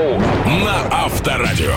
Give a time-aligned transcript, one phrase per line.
[0.00, 0.18] драйв-шоу
[0.64, 1.74] на Авторадио.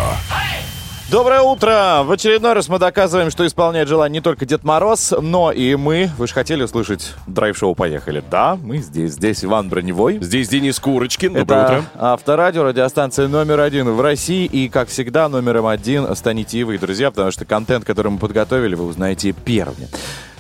[1.12, 2.02] Доброе утро!
[2.04, 6.10] В очередной раз мы доказываем, что исполняет желание не только Дед Мороз, но и мы.
[6.18, 8.24] Вы же хотели услышать драйв-шоу «Поехали».
[8.32, 9.12] Да, мы здесь.
[9.12, 10.18] Здесь Иван Броневой.
[10.22, 11.34] Здесь Денис Курочкин.
[11.34, 11.84] Доброе Это утро.
[12.00, 14.46] авторадио, радиостанция номер один в России.
[14.46, 18.74] И, как всегда, номером один станете и вы, друзья, потому что контент, который мы подготовили,
[18.74, 19.90] вы узнаете первыми.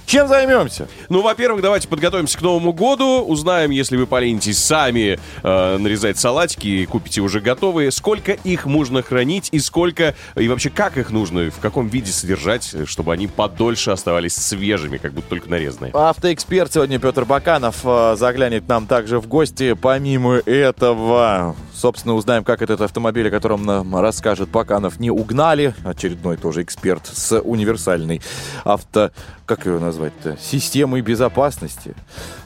[0.06, 0.88] Чем займемся?
[1.10, 3.22] Ну, во-первых, давайте подготовимся к Новому году.
[3.22, 9.02] Узнаем, если вы поленитесь сами э, нарезать салатики и купите уже готовые, сколько их можно
[9.02, 13.92] хранить и сколько, и вообще как их нужно, в каком виде содержать, чтобы они подольше
[13.92, 15.92] оставались свежими, как будто только нарезанные.
[15.94, 19.74] Автоэксперт сегодня Петр Баканов э, заглянет нам также в гости.
[19.74, 25.76] Помимо этого, собственно, узнаем, как этот автомобиль, о котором нам расскажет Баканов, не угнали.
[25.84, 28.22] Очередной тоже эксперт с универсальной
[28.64, 29.12] авто...
[29.46, 30.38] Как ее назвать-то?
[30.42, 31.94] Системой безопасности.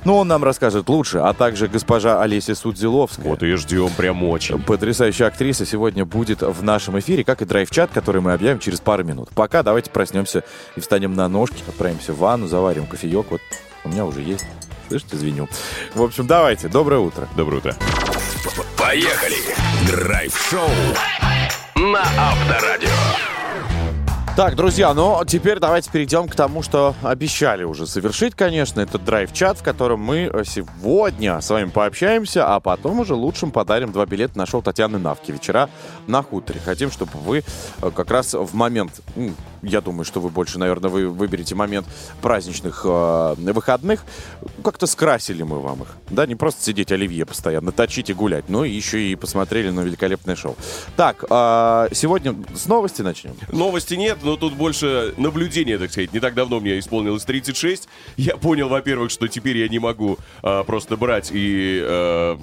[0.06, 3.28] Ну, он нам расскажет лучше, а также госпожа Олеся Судзиловская.
[3.28, 4.60] Вот и ждем прям очень.
[4.60, 9.04] Потрясающая актриса сегодня будет в нашем эфире, как и драйв-чат, который мы объявим через пару
[9.04, 9.30] минут.
[9.36, 10.44] Пока давайте проснемся
[10.76, 13.28] и встанем на ножки, отправимся в ванну, заварим кофеек.
[13.30, 13.42] Вот
[13.84, 14.48] у меня уже есть.
[14.88, 15.48] Слышите, звеню.
[15.94, 16.70] В общем, давайте.
[16.70, 17.28] Доброе утро.
[17.36, 17.76] Доброе утро.
[18.78, 19.56] Поехали!
[19.88, 20.70] Драйв-шоу
[21.76, 22.90] на Авторадио.
[24.38, 28.82] Так, друзья, ну теперь давайте перейдем к тому, что обещали уже совершить, конечно.
[28.82, 34.06] Это драйв-чат, в котором мы сегодня с вами пообщаемся, а потом уже лучшим подарим два
[34.06, 35.72] билета на шоу Татьяны Навки «Вечера
[36.06, 36.60] на хуторе».
[36.64, 37.44] Хотим, чтобы вы
[37.82, 39.02] э, как раз в момент,
[39.64, 41.88] я думаю, что вы больше, наверное, вы выберете момент
[42.22, 44.04] праздничных э, выходных,
[44.64, 45.88] как-то скрасили мы вам их.
[46.12, 50.36] Да, не просто сидеть оливье постоянно, точить и гулять, но еще и посмотрели на великолепное
[50.36, 50.56] шоу.
[50.96, 53.34] Так, э, сегодня с новости начнем.
[53.52, 56.12] Новости нет, но тут больше наблюдения, так сказать.
[56.12, 57.88] Не так давно мне исполнилось 36.
[58.18, 62.38] Я понял, во-первых, что теперь я не могу а, просто брать и, а,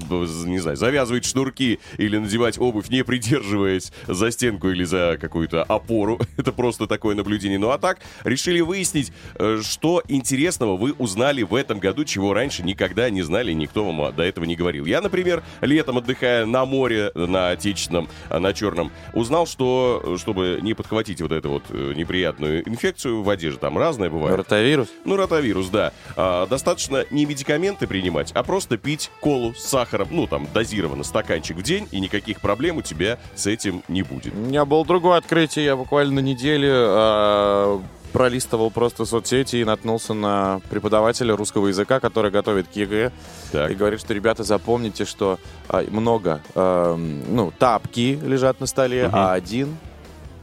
[0.46, 6.18] не знаю, завязывать шнурки или надевать обувь, не придерживаясь за стенку или за какую-то опору.
[6.38, 7.58] Это просто такое наблюдение.
[7.58, 12.62] Ну а так, решили выяснить, э, что интересного вы узнали в этом году, чего раньше
[12.62, 14.86] никогда не знали, никто вам до этого не говорил.
[14.86, 20.72] Я, например, летом отдыхая на море, на отечественном, а, на черном, узнал, что, чтобы не
[20.72, 23.58] подхватить вот это вот неприятную инфекцию в одежде.
[23.60, 24.36] Там разное бывает.
[24.36, 24.88] Ротавирус?
[25.04, 25.92] Ну, ротавирус, да.
[26.16, 31.56] А, достаточно не медикаменты принимать, а просто пить колу с сахаром, ну, там, дозированно, стаканчик
[31.56, 34.34] в день, и никаких проблем у тебя с этим не будет.
[34.34, 35.64] У меня было другое открытие.
[35.64, 37.80] Я буквально на неделе э,
[38.12, 43.10] пролистывал просто соцсети и наткнулся на преподавателя русского языка, который готовит к ЕГЭ.
[43.50, 43.70] Так.
[43.70, 49.16] И говорит, что, ребята, запомните, что э, много, э, ну, тапки лежат на столе, Мгм.
[49.16, 49.76] а один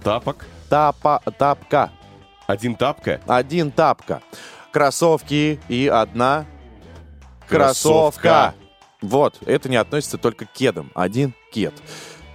[0.04, 0.48] Тапок.
[0.72, 1.92] Тапа, тапка.
[2.48, 3.20] Один тапка.
[3.28, 4.22] Один тапка.
[4.72, 6.46] Кроссовки и одна
[7.50, 8.22] Кроссовка.
[8.22, 8.54] кроссовка.
[9.02, 10.90] Вот, это не относится только к кедам.
[10.96, 11.74] Один кед.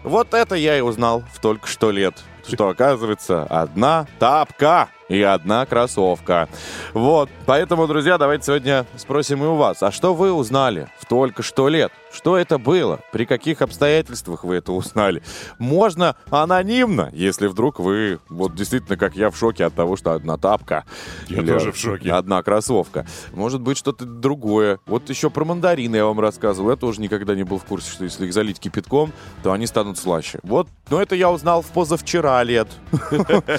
[0.05, 2.15] Вот это я и узнал в только что лет.
[2.47, 6.51] Что оказывается одна тапка и одна кроссовка.
[6.93, 9.83] Вот, поэтому, друзья, давайте сегодня спросим и у вас.
[9.83, 11.91] А что вы узнали в только что лет?
[12.17, 13.01] Что это было?
[13.13, 15.23] При каких обстоятельствах вы это узнали?
[15.59, 20.39] Можно анонимно, если вдруг вы, вот действительно, как я, в шоке от того, что одна
[20.39, 20.87] тапка.
[21.29, 22.13] Я или тоже в шоке.
[22.13, 23.07] Одна кроссовка.
[23.35, 24.79] Может быть, что-то другое.
[24.87, 26.71] Вот еще про мандарины я вам рассказывал.
[26.71, 29.13] Я тоже никогда не был в курсе, что если их залить кипятком,
[29.43, 30.39] то они станут слаще.
[30.43, 32.69] Вот, но это я узнал в позавчера лет.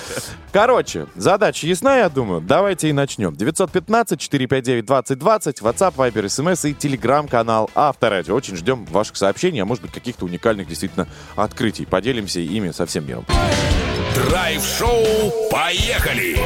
[0.51, 2.41] Короче, задача ясна, я думаю.
[2.41, 3.33] Давайте и начнем.
[3.33, 8.33] 915-459-2020, WhatsApp, Viber, SMS и телеграм-канал Авторадио.
[8.47, 11.85] Очень ждем ваших сообщений, а может быть каких-то уникальных действительно открытий.
[11.85, 13.25] Поделимся ими со всем миром.
[14.15, 15.03] Драйв-шоу
[15.51, 16.37] «Поехали!»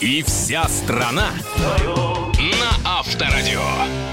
[0.00, 1.30] И вся страна
[2.40, 4.03] на Авторадио.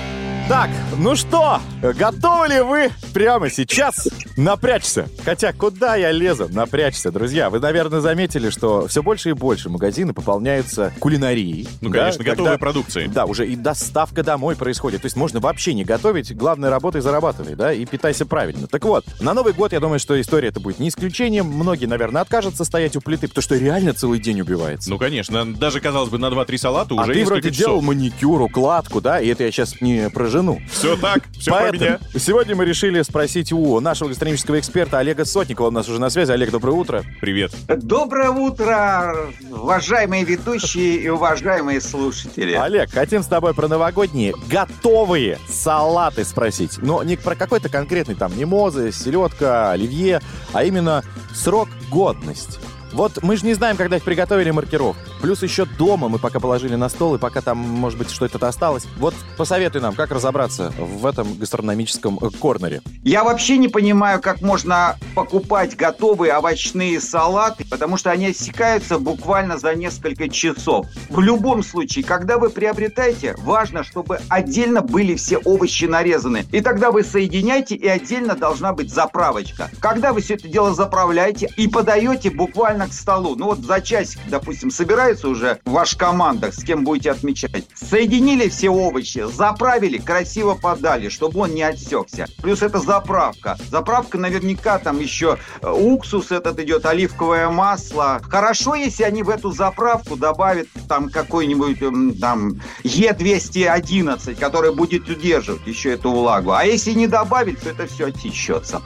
[0.49, 5.07] Так, ну что, готовы ли вы прямо сейчас напрячься?
[5.23, 6.49] Хотя, куда я лезу?
[6.51, 7.49] Напрячься, друзья.
[7.49, 11.69] Вы, наверное, заметили, что все больше и больше магазины пополняются кулинарией.
[11.79, 13.07] Ну, Да, конечно, когда- готовой продукции.
[13.07, 15.03] Да, уже и доставка домой происходит.
[15.03, 18.67] То есть можно вообще не готовить, главное, работай, зарабатывай, да, и питайся правильно.
[18.67, 21.45] Так вот, на Новый год, я думаю, что история это будет не исключением.
[21.45, 24.89] Многие, наверное, откажутся стоять у плиты, потому что реально целый день убивается.
[24.89, 25.45] Ну, конечно.
[25.53, 27.57] Даже, казалось бы, на 2-3 салата а уже ты вроде часов.
[27.67, 30.61] делал маникюр, укладку, да, и это я сейчас не про жену.
[30.71, 31.99] Все так, все про Поэтому меня.
[32.17, 35.67] сегодня мы решили спросить у нашего гастрономического эксперта Олега Сотникова.
[35.67, 36.31] У нас уже на связи.
[36.31, 37.03] Олег, доброе утро.
[37.19, 37.51] Привет.
[37.67, 42.53] Доброе утро, уважаемые ведущие и уважаемые слушатели.
[42.53, 46.79] Олег, хотим с тобой про новогодние готовые салаты спросить.
[46.81, 50.21] Но не про какой-то конкретный там мимозы, селедка, оливье,
[50.53, 52.59] а именно срок годности.
[52.93, 55.01] Вот мы же не знаем, когда их приготовили маркировку.
[55.21, 58.85] Плюс еще дома мы пока положили на стол, и пока там, может быть, что-то осталось.
[58.97, 62.81] Вот посоветуй нам, как разобраться в этом гастрономическом э, корнере.
[63.03, 69.57] Я вообще не понимаю, как можно покупать готовые овощные салаты, потому что они отсекаются буквально
[69.57, 70.87] за несколько часов.
[71.09, 76.45] В любом случае, когда вы приобретаете, важно, чтобы отдельно были все овощи нарезаны.
[76.51, 79.69] И тогда вы соединяете, и отдельно должна быть заправочка.
[79.79, 84.19] Когда вы все это дело заправляете и подаете буквально к столу, ну вот за часик,
[84.27, 91.09] допустим, собирается уже ваш команда, с кем будете отмечать, соединили все овощи, заправили, красиво подали,
[91.09, 92.27] чтобы он не отсекся.
[92.41, 93.57] Плюс это заправка.
[93.69, 98.21] Заправка наверняка там еще э, уксус этот идет, оливковое масло.
[98.23, 105.65] Хорошо, если они в эту заправку добавят там какой-нибудь эм, там Е211, который будет удерживать
[105.65, 106.51] еще эту влагу.
[106.51, 108.81] А если не добавить, то это все отсечется.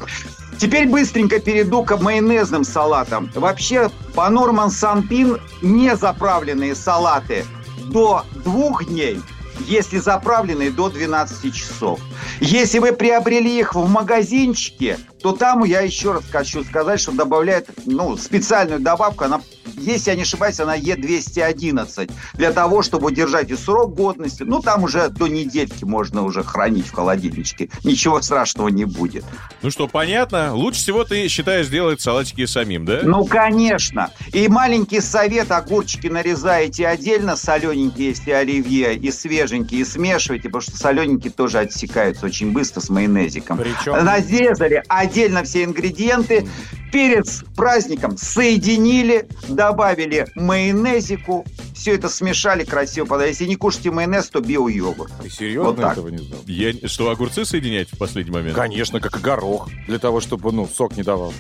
[0.59, 3.31] Теперь быстренько перейду к майонезным салатам.
[3.35, 7.45] Вообще, по нормам Санпин, не заправленные салаты
[7.85, 9.21] до двух дней
[9.67, 11.99] если заправленные до 12 часов.
[12.39, 17.69] Если вы приобрели их в магазинчике, то там, я еще раз хочу сказать, что добавляют
[17.85, 19.41] ну, специальную добавку, она
[19.77, 24.43] если я не ошибаюсь, она Е211, для того, чтобы удержать и срок годности.
[24.43, 27.69] Ну, там уже до недельки можно уже хранить в холодильничке.
[27.83, 29.25] Ничего страшного не будет.
[29.61, 30.53] Ну что, понятно.
[30.53, 33.01] Лучше всего ты считаешь делать салатики самим, да?
[33.03, 34.11] Ну, конечно.
[34.33, 40.77] И маленький совет, огурчики нарезаете отдельно, солененькие, если оливье, и свеженькие, и смешивайте, потому что
[40.77, 43.57] солененькие тоже отсекаются очень быстро с майонезиком.
[43.57, 44.03] Причем...
[44.03, 46.47] Нарезали отдельно все ингредиенты,
[46.95, 47.27] перед
[47.57, 53.29] праздником соединили, добавили майонезику, все это смешали красиво подали.
[53.29, 55.11] Если не кушаете майонез, то био-йогурт.
[55.21, 55.93] Ты серьезно вот так.
[55.93, 56.39] этого не знал?
[56.45, 58.55] Я, что, огурцы соединять в последний момент?
[58.55, 61.33] Конечно, как и горох, для того, чтобы, ну, сок не давал.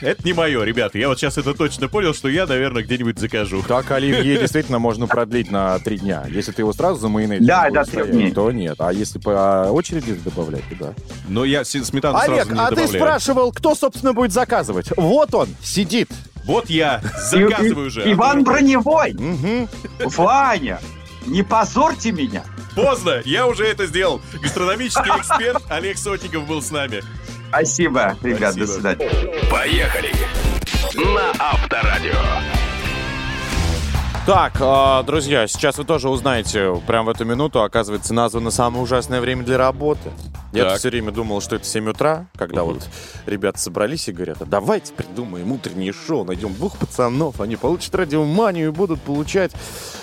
[0.00, 0.98] Это не мое, ребята.
[0.98, 3.62] Я вот сейчас это точно понял, что я, наверное, где-нибудь закажу.
[3.66, 6.24] Так, оливье действительно можно продлить на три дня.
[6.28, 8.76] Если ты его сразу за замайонезишь, да, да, стоять, то нет.
[8.78, 10.94] А если по очереди добавлять, то да.
[11.28, 12.88] Но я сметану Олег, сразу не а добавляю.
[12.88, 14.86] ты спрашивал, кто, собственно, будет заказывать?
[14.96, 16.10] Вот он, сидит.
[16.50, 17.00] Вот я,
[17.30, 18.12] заказываю уже.
[18.12, 19.14] Иван Броневой!
[20.00, 20.80] Ваня,
[21.24, 22.42] не позорьте меня!
[22.74, 24.20] Поздно, я уже это сделал.
[24.42, 27.04] Гастрономический эксперт Олег Сотников был с нами.
[27.50, 28.66] Спасибо, ребят, Спасибо.
[28.66, 29.48] до свидания.
[29.48, 30.12] Поехали
[30.96, 32.14] на Авторадио.
[34.26, 39.20] Так, э, друзья, сейчас вы тоже узнаете, прямо в эту минуту, оказывается, названо самое ужасное
[39.20, 40.10] время для работы.
[40.52, 42.74] Я все время думал, что это 7 утра, когда угу.
[42.74, 42.88] вот
[43.26, 48.68] ребята собрались и говорят, а давайте придумаем утреннее шоу, найдем двух пацанов, они получат радиоманию
[48.68, 49.52] и будут получать,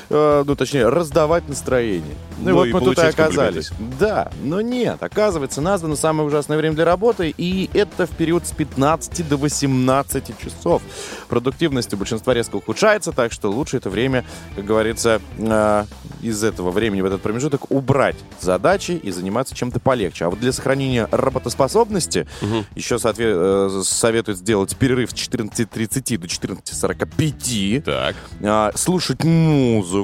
[0.09, 2.15] э, ну точнее, раздавать настроение.
[2.39, 3.71] Ну, ну и вот и мы тут и оказались.
[3.99, 8.51] Да, но нет, оказывается, названо самое ужасное время для работы, и это в период с
[8.51, 10.81] 15 до 18 часов.
[11.29, 14.23] Продуктивность у большинства резко ухудшается, так что лучше это время,
[14.55, 15.85] как говорится, э,
[16.21, 20.25] из этого времени в этот промежуток убрать задачи и заниматься чем-то полегче.
[20.25, 22.65] А вот для сохранения работоспособности угу.
[22.75, 27.81] еще соотве- э, советуют сделать перерыв с 14.30 до 14.45.
[27.81, 28.15] Так.
[28.41, 29.96] Э, слушать музыку,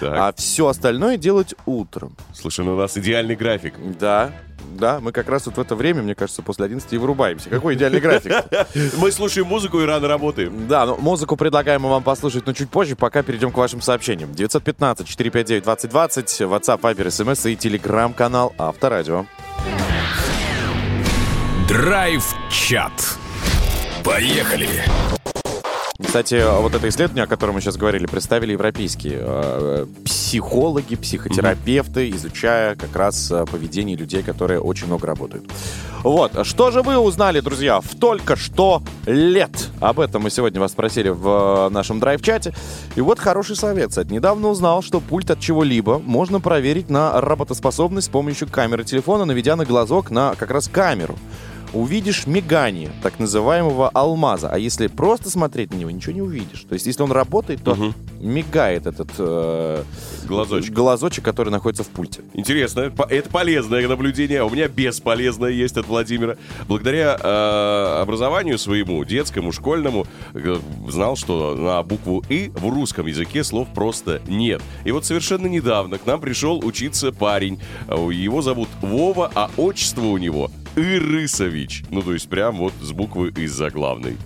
[0.00, 0.14] так.
[0.14, 2.16] а все остальное делать утром.
[2.34, 3.74] Слушай, ну у нас идеальный график.
[3.98, 4.32] Да.
[4.76, 7.50] Да, мы как раз вот в это время, мне кажется, после 11 и вырубаемся.
[7.50, 8.32] Какой идеальный график?
[8.98, 10.66] Мы слушаем музыку и рано работаем.
[10.66, 14.32] Да, но музыку предлагаем вам послушать, но чуть позже, пока перейдем к вашим сообщениям.
[14.32, 19.26] 915-459-2020, WhatsApp, Viber, SMS и телеграм-канал Авторадио.
[21.68, 22.92] Драйв-чат.
[24.02, 24.68] Поехали!
[26.02, 32.16] Кстати, вот это исследование, о котором мы сейчас говорили, представили европейские э, психологи, психотерапевты, mm-hmm.
[32.16, 35.44] изучая как раз э, поведение людей, которые очень много работают.
[36.02, 39.68] Вот, что же вы узнали, друзья, в только что лет?
[39.80, 42.54] Об этом мы сегодня вас спросили в э, нашем драйв-чате.
[42.96, 44.12] И вот хороший совет, кстати.
[44.12, 49.54] Недавно узнал, что пульт от чего-либо можно проверить на работоспособность с помощью камеры телефона, наведя
[49.54, 51.16] на глазок на как раз камеру
[51.74, 54.48] увидишь мигание так называемого алмаза.
[54.50, 56.64] А если просто смотреть на него, ничего не увидишь.
[56.68, 57.92] То есть, если он работает, то угу.
[58.20, 59.82] мигает этот э,
[60.26, 60.72] глазочек.
[60.72, 62.22] глазочек, который находится в пульте.
[62.32, 62.92] Интересно.
[63.08, 64.40] Это полезное наблюдение.
[64.40, 66.36] А у меня бесполезное есть от Владимира.
[66.68, 70.56] Благодаря э, образованию своему, детскому, школьному, э,
[70.88, 74.62] знал, что на букву «и» в русском языке слов просто нет.
[74.84, 77.60] И вот совершенно недавно к нам пришел учиться парень.
[77.88, 81.84] Его зовут Вова, а отчество у него Ирысович.
[81.90, 84.16] Ну, то есть прям вот с буквы из заглавной.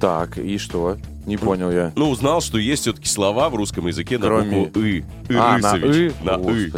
[0.00, 0.96] Так, и что?
[1.24, 1.92] Не понял я.
[1.96, 5.04] Ну, узнал, что есть все-таки слова в русском языке на Кроме- букву «ы».
[5.30, 5.74] А, на.
[5.76, 6.12] «ы»?
[6.22, 6.70] На «ы».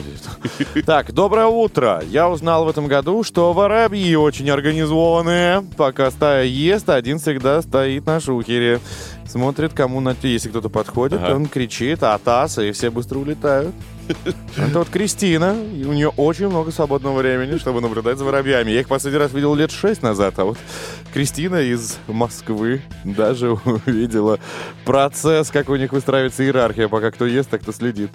[0.87, 2.02] Так, доброе утро.
[2.08, 5.62] Я узнал в этом году, что воробьи очень организованные.
[5.76, 8.80] Пока стая ест, один всегда стоит на шухере.
[9.26, 10.16] Смотрит, кому на...
[10.23, 11.35] Если кто-то подходит, Ага.
[11.35, 13.75] он кричит «Атас!» и все быстро улетают.
[14.57, 18.71] Это вот Кристина, и у нее очень много свободного времени, чтобы наблюдать за воробьями.
[18.71, 20.59] Я их последний раз видел лет шесть назад, а вот
[21.12, 23.50] Кристина из Москвы даже
[23.87, 24.38] увидела
[24.85, 28.11] процесс, как у них выстраивается иерархия, пока кто ест, а кто следит.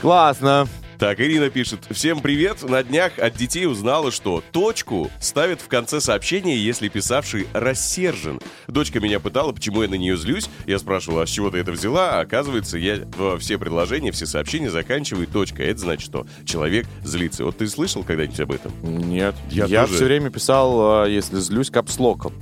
[0.00, 0.66] Классно.
[1.02, 1.80] Так, Ирина пишет.
[1.90, 2.62] Всем привет.
[2.62, 8.38] На днях от детей узнала, что точку ставят в конце сообщения, если писавший рассержен.
[8.68, 10.48] Дочка меня пытала, почему я на нее злюсь.
[10.64, 12.10] Я спрашивал, а с чего ты это взяла?
[12.12, 13.00] А оказывается, я
[13.40, 15.66] все предложения, все сообщения заканчиваю точкой.
[15.66, 17.46] Это значит, что человек злится.
[17.46, 18.72] Вот ты слышал когда-нибудь об этом?
[18.84, 19.96] Нет, Я я, тоже.
[19.96, 22.32] все время писал, э, если злюсь, капслоком.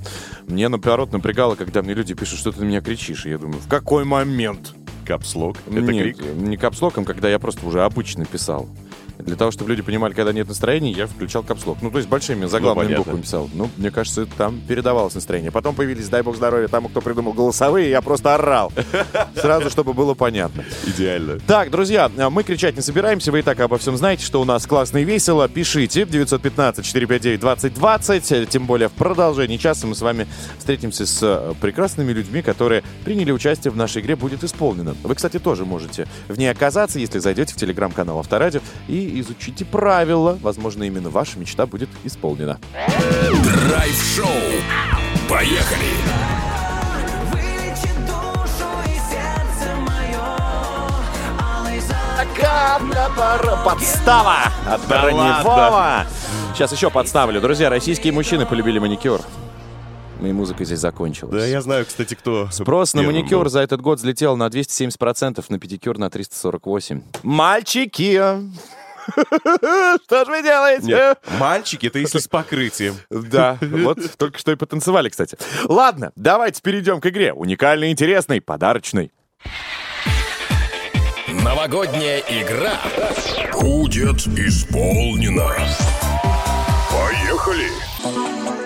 [0.45, 3.25] Мне, наоборот, напрягало, когда мне люди пишут, что ты на меня кричишь.
[3.25, 4.75] И я думаю, в какой момент?
[5.11, 5.57] Капслог.
[5.67, 6.35] Это нет, крик.
[6.35, 8.69] не капслоком, когда я просто уже обычно писал.
[9.25, 11.79] Для того, чтобы люди понимали, когда нет настроения, я включал капслок.
[11.81, 13.03] Ну, то есть большими заглавными понятно.
[13.03, 13.49] буквами писал.
[13.53, 15.51] Ну, мне кажется, там передавалось настроение.
[15.51, 18.71] Потом появились, дай бог здоровья, тому, кто придумал голосовые, я просто орал.
[19.35, 20.63] Сразу, чтобы было понятно.
[20.85, 21.39] Идеально.
[21.47, 23.31] Так, друзья, мы кричать не собираемся.
[23.31, 25.47] Вы и так обо всем знаете, что у нас классно и весело.
[25.47, 28.45] Пишите 915-459-2020.
[28.47, 33.31] Тем более в продолжении часа мы с вами встретимся с э, прекрасными людьми, которые приняли
[33.31, 34.95] участие в нашей игре «Будет исполнено».
[35.03, 40.37] Вы, кстати, тоже можете в ней оказаться, если зайдете в телеграм-канал Авторадио и изучите правила.
[40.41, 42.59] Возможно, именно ваша мечта будет исполнена.
[43.67, 44.27] Драйв-шоу.
[45.29, 45.85] Поехали.
[47.31, 50.37] Вылечи душу и сердце мое
[51.39, 51.81] Алый
[53.63, 54.37] Подстава
[54.67, 56.05] от Да Броневого.
[56.53, 57.41] Сейчас еще подставлю.
[57.41, 59.21] Друзья, российские мужчины полюбили маникюр.
[60.21, 61.33] И музыка здесь закончилась.
[61.33, 63.49] Да, я знаю, кстати, кто Спрос на маникюр был.
[63.49, 67.01] за этот год взлетел на 270%, на педикюр на 348%.
[67.23, 68.21] Мальчики!
[70.03, 70.85] Что же вы делаете?
[70.85, 72.95] Нет, мальчики, это если с покрытием.
[73.09, 75.37] Да, вот только что и потанцевали, кстати.
[75.65, 77.33] Ладно, давайте перейдем к игре.
[77.33, 79.11] Уникальной, интересной, подарочной.
[81.27, 82.73] Новогодняя игра.
[83.53, 85.49] Будет исполнено.
[86.91, 87.67] Поехали.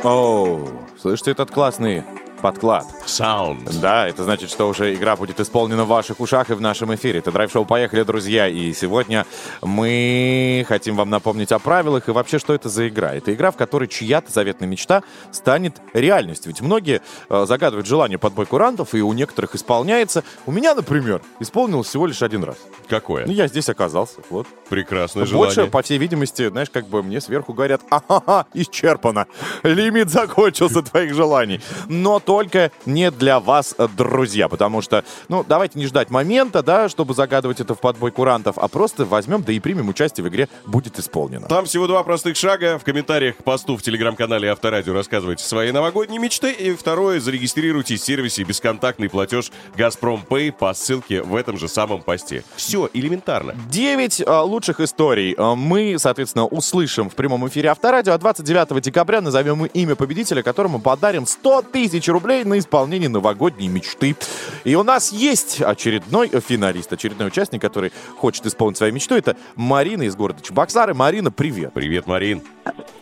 [0.03, 2.03] Оу, слышите этот классный
[2.41, 2.85] подклад?
[3.05, 3.79] Саунд.
[3.79, 7.19] Да, это значит, что уже игра будет исполнена в ваших ушах и в нашем эфире.
[7.19, 9.25] Это драйв-шоу «Поехали, друзья!» И сегодня
[9.61, 13.13] мы хотим вам напомнить о правилах и вообще, что это за игра.
[13.13, 16.51] Это игра, в которой чья-то заветная мечта станет реальностью.
[16.51, 20.23] Ведь многие э, загадывают желание под бой курантов, и у некоторых исполняется.
[20.45, 22.57] У меня, например, исполнилось всего лишь один раз.
[22.87, 23.25] Какое?
[23.25, 24.47] Ну, я здесь оказался, вот.
[24.69, 25.71] Прекрасное Больше, желание.
[25.71, 29.27] по всей видимости, знаешь, как бы мне сверху говорят, ага, исчерпано,
[29.63, 31.61] лимит закончился твоих желаний.
[31.87, 36.89] Но только не для вас, э, друзья, потому что, ну, давайте не ждать момента, да,
[36.89, 40.49] чтобы загадывать это в подбой курантов, а просто возьмем, да и примем участие в игре
[40.65, 41.47] «Будет исполнено».
[41.47, 42.77] Там всего два простых шага.
[42.77, 46.51] В комментариях к посту в телеграм-канале Авторадио рассказывайте свои новогодние мечты.
[46.51, 52.01] И второе, зарегистрируйтесь в сервисе бесконтактный платеж «Газпром Пэй» по ссылке в этом же самом
[52.01, 52.43] посте.
[52.57, 53.55] Все элементарно.
[53.69, 59.21] 9 э, лучших историй э, мы, соответственно, услышим в прямом эфире Авторадио, а 29 декабря
[59.21, 64.15] назовем имя победителя, которому подарим 100 тысяч рублей на исполнение новогодней мечты.
[64.63, 69.15] И у нас есть очередной финалист, очередной участник, который хочет исполнить свою мечту.
[69.15, 70.93] Это Марина из города Чебоксары.
[70.93, 71.73] Марина, привет.
[71.73, 72.41] Привет, Марин.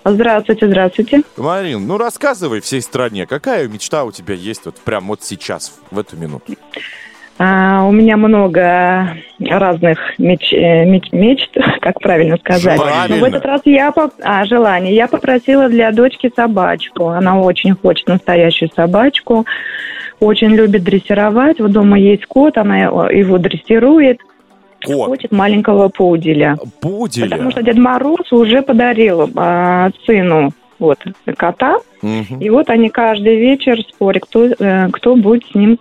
[0.04, 1.22] Здравствуйте, здравствуйте.
[1.38, 6.00] Марин, ну рассказывай всей стране, какая мечта у тебя есть вот прям вот сейчас, в
[6.00, 6.56] эту минуту?
[7.40, 9.10] А, у меня много
[9.40, 11.50] разных меч, э, меч- мечт,
[11.82, 12.80] как правильно сказать.
[12.80, 13.16] Правильно.
[13.18, 14.94] Но в этот раз я поп- а, желание.
[14.96, 17.08] Я попросила для дочки собачку.
[17.08, 19.46] Она очень хочет настоящую собачку,
[20.20, 21.60] очень любит дрессировать.
[21.60, 24.20] Вот дома есть кот, она его, дрессирует.
[24.86, 26.58] Кот, Хочет маленького пуделя.
[26.82, 27.30] пуделя.
[27.30, 31.00] Потому что Дед Мороз уже подарил а, сыну вот
[31.38, 31.78] кота.
[32.02, 32.40] Мгм.
[32.42, 35.80] И вот они каждый вечер спорят, кто, э, кто будет с ним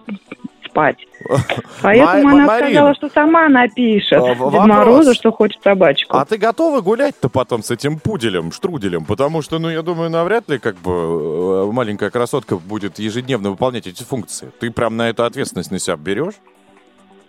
[0.73, 0.97] спать.
[1.83, 4.67] Поэтому Ма- она Марина, сказала, что сама напишет А, в- Дед вопрос.
[4.67, 6.17] Морозу, что хочет собачку.
[6.17, 9.05] А ты готова гулять-то потом с этим пуделем, штруделем?
[9.05, 13.87] Потому что, ну, я думаю, навряд ли как бы э, маленькая красотка будет ежедневно выполнять
[13.87, 14.51] эти функции.
[14.61, 16.35] Ты прям на эту ответственность на себя берешь?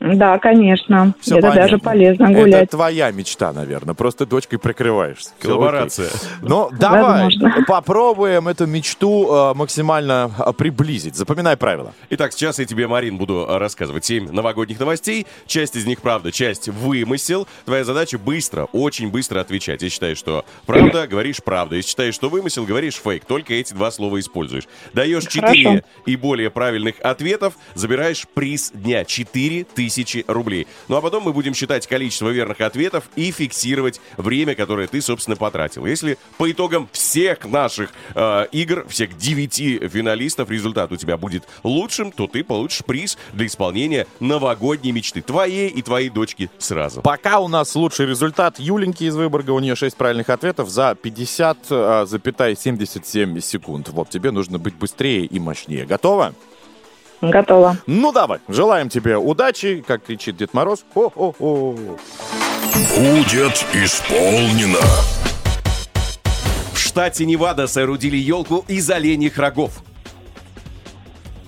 [0.04, 1.14] Да, конечно.
[1.22, 1.80] Всё Это даже понятно.
[1.80, 2.70] полезно Это гулять.
[2.70, 3.96] твоя мечта, наверное.
[3.96, 5.32] Просто дочкой прикрываешься.
[5.40, 6.10] Коллаборация.
[6.42, 7.64] Ну, давай Возможно.
[7.68, 11.16] попробуем эту мечту э, максимально э, приблизить.
[11.16, 11.94] Запоминай правила.
[12.10, 15.26] Итак, сейчас я тебе, Марин, буду рассказывать 7 новогодних новостей.
[15.48, 17.48] Часть из них правда, часть вымысел.
[17.64, 19.82] Твоя задача быстро, очень быстро отвечать.
[19.84, 21.78] Если считаешь, что правда, говоришь правда.
[21.78, 23.24] Если считаешь, что вымысел, говоришь фейк.
[23.24, 24.66] Только эти два слова используешь.
[24.94, 25.86] Даешь 4 Хорошо.
[26.06, 29.06] и более правильных ответов, забираешь приз дня
[29.94, 30.68] 4000 рублей.
[30.88, 35.38] Ну а потом мы будем считать количество верных ответов и фиксировать время, которое ты, собственно,
[35.38, 35.86] потратил.
[35.86, 42.12] Если по итогам всех наших э, игр, всех 9 финалистов, результат у тебя будет лучшим,
[42.12, 45.22] то ты получишь приз для исполнения новогодней мечты.
[45.22, 47.02] Твоей и твоей дочки сразу.
[47.02, 49.52] Пока у нас лучший результат Юленьки из Выборга.
[49.52, 53.90] У нее 6 правильных ответов за 50,77 секунд.
[53.90, 55.86] Вот, тебе нужно быть быстрее и мощнее.
[55.86, 56.34] Готова?
[57.24, 57.78] Готово.
[57.88, 58.40] Ну, давай.
[58.50, 60.84] Желаем тебе удачи, как кричит Дед Мороз.
[60.94, 61.74] Хо-хо-хо.
[62.98, 64.80] Будет исполнено.
[66.74, 69.84] В штате Невада соорудили елку из оленьих рогов.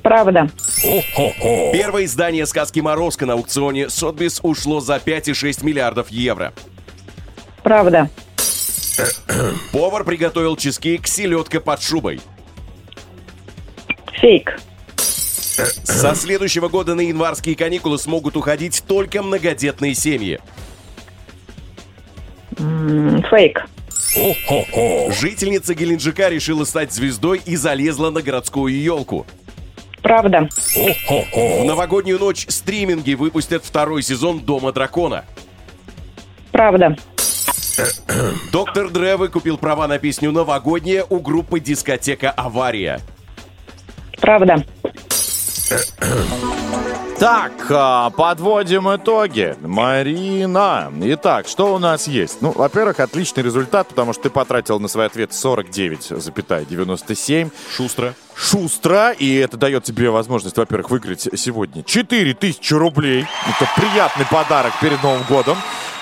[0.02, 0.50] Правда.
[0.82, 1.74] Хо-хо-хо.
[1.74, 6.54] Первое издание сказки «Морозко» на аукционе Сотбис ушло за 5,6 миллиардов евро.
[7.64, 8.10] Правда.
[9.74, 12.22] Повар приготовил чизкейк селедка под шубой.
[14.14, 14.58] Фейк.
[15.56, 20.40] Со следующего года на январские каникулы смогут уходить только многодетные семьи.
[22.58, 23.66] Фейк.
[24.14, 25.12] Хо-хо-хо.
[25.12, 29.26] Жительница Геленджика решила стать звездой и залезла на городскую елку.
[30.02, 30.48] Правда.
[30.52, 31.64] В Хо-хо-хо.
[31.66, 35.26] новогоднюю ночь стриминги выпустят второй сезон «Дома дракона».
[36.52, 36.96] Правда.
[38.52, 43.02] Доктор Дре выкупил права на песню «Новогодняя» у группы «Дискотека Авария».
[44.22, 44.64] Правда.
[47.20, 49.56] Так, а, подводим итоги.
[49.62, 50.92] Марина.
[51.02, 52.42] Итак, что у нас есть?
[52.42, 57.52] Ну, во-первых, отличный результат, потому что ты потратил на свой ответ 49,97.
[57.76, 58.14] Шустро.
[58.36, 63.26] Шустро, и это дает тебе возможность, во-первых, выиграть сегодня 4000 рублей.
[63.48, 65.58] Это приятный подарок перед Новым годом.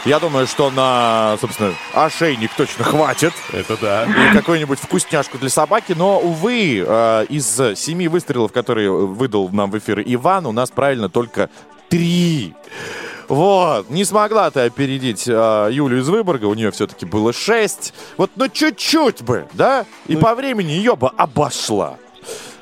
[0.06, 3.34] Я думаю, что на, собственно, ошейник точно хватит.
[3.54, 4.06] Это да.
[4.06, 5.94] И какую-нибудь вкусняшку для собаки.
[5.94, 7.46] Но, увы, э, из
[7.80, 11.50] семи выстрелов, которые выдал нам в эфир Иван, у нас правильно только
[11.88, 12.54] три.
[13.30, 17.94] Вот, не смогла ты опередить э, Юлю из Выборга, у нее все-таки было шесть.
[18.18, 19.86] Вот, ну чуть-чуть бы, да?
[20.08, 21.98] И по времени ее бы обошла.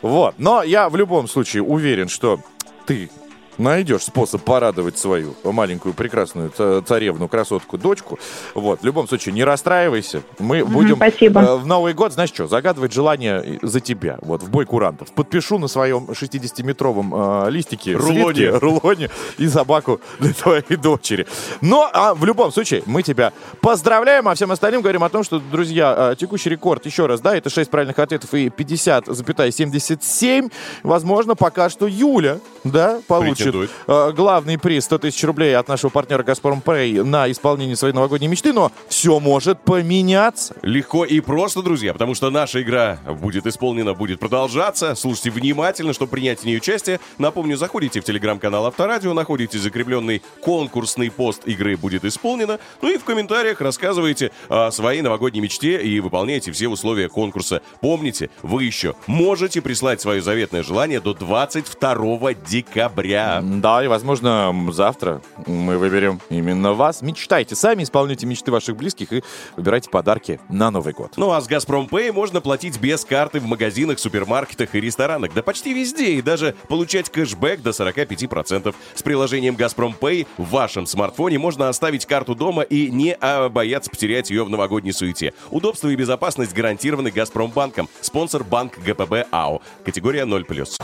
[0.01, 2.39] Вот, но я в любом случае уверен, что
[2.85, 3.09] ты
[3.57, 8.19] найдешь способ порадовать свою маленькую прекрасную ца- царевну, красотку, дочку.
[8.55, 10.21] Вот, в любом случае, не расстраивайся.
[10.39, 11.41] Мы будем спасибо.
[11.41, 15.11] э, в Новый год, знаешь что, загадывать желание за тебя, вот, в бой курантов.
[15.11, 18.23] Подпишу на своем 60-метровом э, листике Рулоне.
[18.23, 21.27] свитке, рулоне и собаку для твоей дочери.
[21.61, 25.39] Но а, в любом случае, мы тебя поздравляем, а всем остальным говорим о том, что,
[25.39, 30.51] друзья, э, текущий рекорд, еще раз, да, это 6 правильных ответов и 50,77.
[30.83, 33.71] Возможно, пока что Юля, да, получит Претендует.
[33.87, 38.27] э, главный приз 100 тысяч рублей от нашего партнера «Газпром Пэй» на исполнение своей новогодней
[38.27, 40.55] мечты, но все может поменяться.
[40.61, 44.95] Легко и просто, друзья, потому что наша игра будет исполнена, будет продолжаться.
[44.95, 46.99] Слушайте внимательно, чтобы принять в ней участие.
[47.17, 52.59] Напомню, заходите в телеграм-канал Авторадио, находите закрепленный конкурсный пост игры «Будет исполнено».
[52.81, 57.61] Ну и в комментариях рассказывайте о своей новогодней мечте и выполняйте все условия конкурса.
[57.81, 63.30] Помните, вы еще можете прислать свое заветное желание до 22 декабря.
[63.41, 67.01] Да, и, возможно, завтра мы выберем именно вас.
[67.01, 69.23] Мечтайте сами, исполняйте мечты ваших близких и
[69.55, 71.13] выбирайте подарки на Новый год.
[71.17, 75.33] Ну а с Газпром Pay можно платить без карты в магазинах, супермаркетах и ресторанах.
[75.33, 76.13] Да почти везде.
[76.13, 78.73] И даже получать кэшбэк до 45%.
[78.95, 83.17] С приложением Газпром Pay в вашем смартфоне можно оставить карту дома и не
[83.49, 85.33] бояться потерять ее в новогодней суете.
[85.49, 87.87] Удобство и безопасность гарантированы Газпромбанком.
[88.01, 89.61] Спонсор банк ГПБ АО.
[89.85, 90.77] Категория 0+.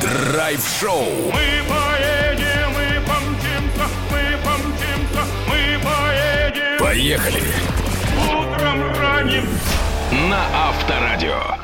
[0.00, 1.04] Драйв-шоу.
[1.26, 6.78] Мы поедем, мы помчимся, мы помчимся, мы поедем.
[6.78, 7.42] Поехали.
[8.26, 9.46] Утром ранним
[10.28, 11.60] На Авторадио.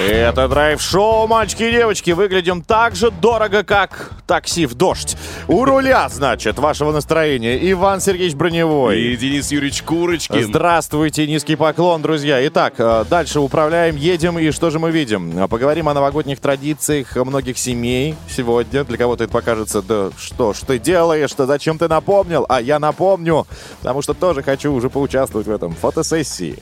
[0.00, 2.10] Это драйв-шоу, мальчики и девочки.
[2.12, 5.16] Выглядим так же дорого, как такси в дождь.
[5.46, 8.98] У руля, значит, вашего настроения Иван Сергеевич Броневой.
[8.98, 10.42] И Денис Юрьевич Курочкин.
[10.42, 12.44] Здравствуйте, низкий поклон, друзья.
[12.48, 15.34] Итак, э, дальше управляем, едем, и что же мы видим?
[15.36, 18.84] А, Поговорим о новогодних традициях многих семей сегодня.
[18.84, 22.46] Для кого-то это покажется, да что ж ты делаешь, что зачем ты напомнил?
[22.48, 23.46] А я напомню,
[23.82, 26.58] потому что тоже хочу уже поучаствовать в этом фотосессии.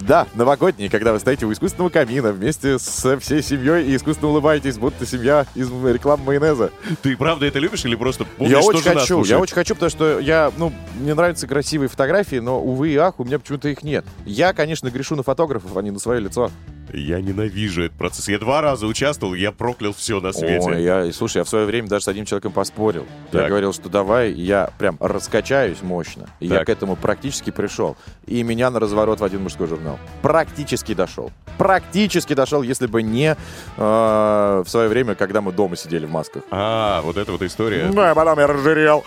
[0.00, 4.78] Да, новогодние, когда вы стоите у искусственного камина вместе со всей семьей и искусственно улыбаетесь,
[4.78, 6.70] будто семья из рекламы майонеза.
[7.02, 10.18] Ты правда это любишь или просто помнишь, я очень хочу, я очень хочу, потому что
[10.18, 14.04] я, ну, мне нравятся красивые фотографии, но, увы и ах, у меня почему-то их нет.
[14.24, 16.50] Я, конечно, грешу на фотографов, а не на свое лицо.
[16.92, 18.28] Я ненавижу этот процесс.
[18.28, 20.66] Я два раза участвовал, я проклял все на свете.
[20.66, 23.06] Ой, я, слушай, я в свое время даже с одним человеком поспорил.
[23.32, 23.48] Я Так.
[23.48, 26.28] говорил, что давай, я прям раскачаюсь мощно.
[26.40, 26.66] И я Так.
[26.66, 27.96] к этому практически пришел.
[28.26, 29.98] И меня на разворот в один мужской журнал.
[30.22, 31.30] Практически дошел.
[31.58, 33.36] Практически дошел, если бы не
[33.76, 36.42] э, в свое время, когда мы дома сидели в масках.
[36.50, 37.90] А, вот эта вот история.
[37.92, 39.04] Да, потом я разжирел.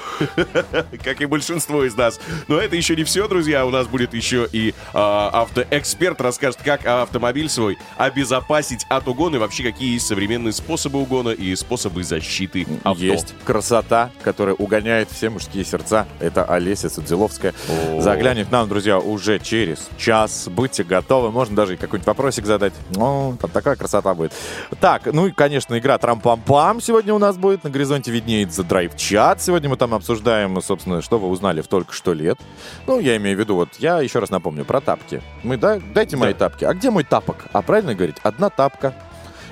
[1.04, 2.20] как и большинство из нас.
[2.48, 3.66] Но это еще не все, друзья.
[3.66, 9.40] У нас будет еще и а, автоэксперт расскажет, как автомобиль свой обезопасить от угона и
[9.40, 13.04] вообще какие есть современные способы угона и способы защиты авто.
[13.04, 16.08] Есть красота, которая угоняет все мужские сердца.
[16.20, 17.54] Это Олеся Судзиловская.
[17.70, 18.02] О.
[18.02, 20.48] Заглянет нам, друзья, уже через час.
[20.48, 21.32] Будьте готовы.
[21.32, 22.74] Можно даже какой-нибудь вопросик задать.
[22.96, 24.34] О, там такая красота будет.
[24.80, 27.64] Так, ну и, конечно, игра Трам-пам-пам сегодня у нас будет.
[27.64, 29.42] На горизонте виднеется драйв-чат.
[29.42, 32.40] Сегодня мы там обсуждаем, собственно, что вы узнали в только что лет.
[32.86, 35.22] Ну, я имею в виду, вот, я еще раз напомню про тапки.
[35.42, 36.66] Мы, да, дайте мои тапки.
[36.66, 37.46] А где мой тапок?
[37.52, 38.18] А правильно говорить?
[38.24, 38.94] Одна тапка.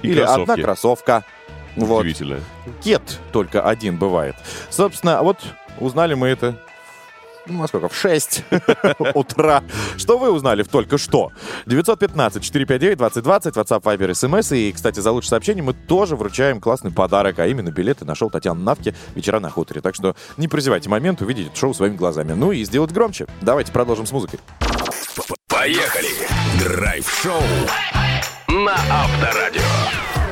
[0.02, 0.62] И Или одна кроссовки.
[0.62, 1.26] кроссовка.
[1.76, 2.02] Вот.
[2.02, 2.40] Удивительно.
[2.84, 4.36] Кет только один бывает.
[4.70, 5.40] Собственно, вот
[5.80, 6.58] узнали мы это
[7.48, 7.90] ну, во сколько?
[7.90, 8.44] В 6
[9.16, 9.64] утра.
[9.98, 11.32] Что вы узнали в только что?
[11.66, 14.56] 915-459-2020, WhatsApp, Viber, SMS.
[14.56, 18.30] И, кстати, за лучшее сообщение мы тоже вручаем классный подарок, а именно билеты на шоу
[18.30, 19.82] Татьяны Навки «Вечера на хуторе».
[19.82, 22.34] Так что не прозевайте момент увидеть это шоу своими глазами.
[22.34, 23.28] Ну и сделать громче.
[23.42, 24.40] Давайте продолжим с музыкой.
[25.48, 26.10] Поехали!
[26.60, 27.42] Драйв-шоу
[28.52, 29.62] на Авторадио.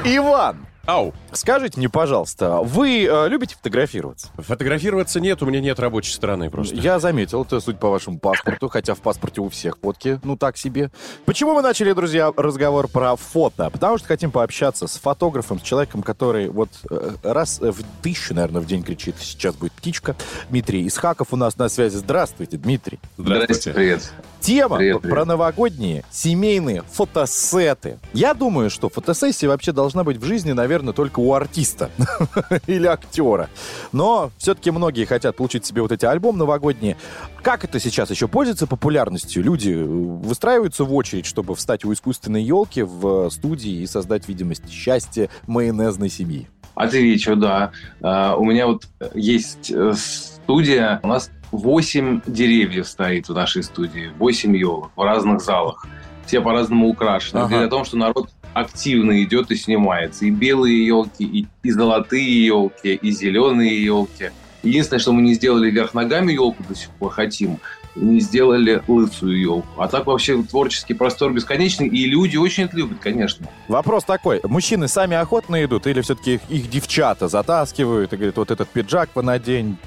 [0.03, 1.13] Иван, Ау.
[1.31, 4.27] скажите мне, пожалуйста, вы э, любите фотографироваться?
[4.37, 6.75] Фотографироваться нет, у меня нет рабочей стороны просто.
[6.75, 10.57] Я заметил, это суть по вашему паспорту, хотя в паспорте у всех фотки, ну так
[10.57, 10.91] себе.
[11.23, 13.69] Почему мы начали, друзья, разговор про фото?
[13.69, 18.61] Потому что хотим пообщаться с фотографом, с человеком, который вот э, раз в тысячу, наверное,
[18.61, 20.17] в день кричит «Сейчас будет птичка».
[20.49, 21.95] Дмитрий Исхаков у нас на связи.
[21.95, 22.99] Здравствуйте, Дмитрий.
[23.17, 23.71] Здравствуйте.
[23.71, 24.11] привет.
[24.41, 25.15] Тема Привет, привет.
[25.15, 27.99] про новогодние семейные фотосеты.
[28.13, 31.89] Я думаю, что фотосессия вообще должна быть в жизни, наверное, только у артиста
[32.67, 33.49] или актера.
[33.91, 36.95] Но все-таки многие хотят получить себе вот эти альбомы новогодние.
[37.41, 39.43] Как это сейчас еще пользуется популярностью?
[39.43, 44.27] Люди э, выстраиваются в очередь, чтобы встать у искусственной елки в э, студии и создать
[44.29, 46.47] видимость счастья майонезной семьи.
[46.75, 47.71] Отвечу, да.
[48.01, 54.11] А, У меня вот есть э, студия, у нас 8 деревьев стоит в нашей студии,
[54.17, 55.85] 8 елок в разных залах.
[56.25, 57.39] Все по-разному украшены.
[57.39, 57.49] Ага.
[57.49, 60.25] Говорит о том, что народ активно идет и снимается.
[60.25, 64.31] И белые елки, и, и золотые елки, и зеленые елки.
[64.61, 67.59] Единственное, что мы не сделали вверх ногами елку до сих пор хотим,
[67.99, 69.67] не сделали лысую елку.
[69.77, 73.47] А так вообще творческий простор бесконечный, и люди очень это любят, конечно.
[73.67, 74.39] Вопрос такой.
[74.43, 79.09] Мужчины сами охотно идут или все-таки их, их девчата затаскивают и говорят, вот этот пиджак
[79.09, 79.77] понадень,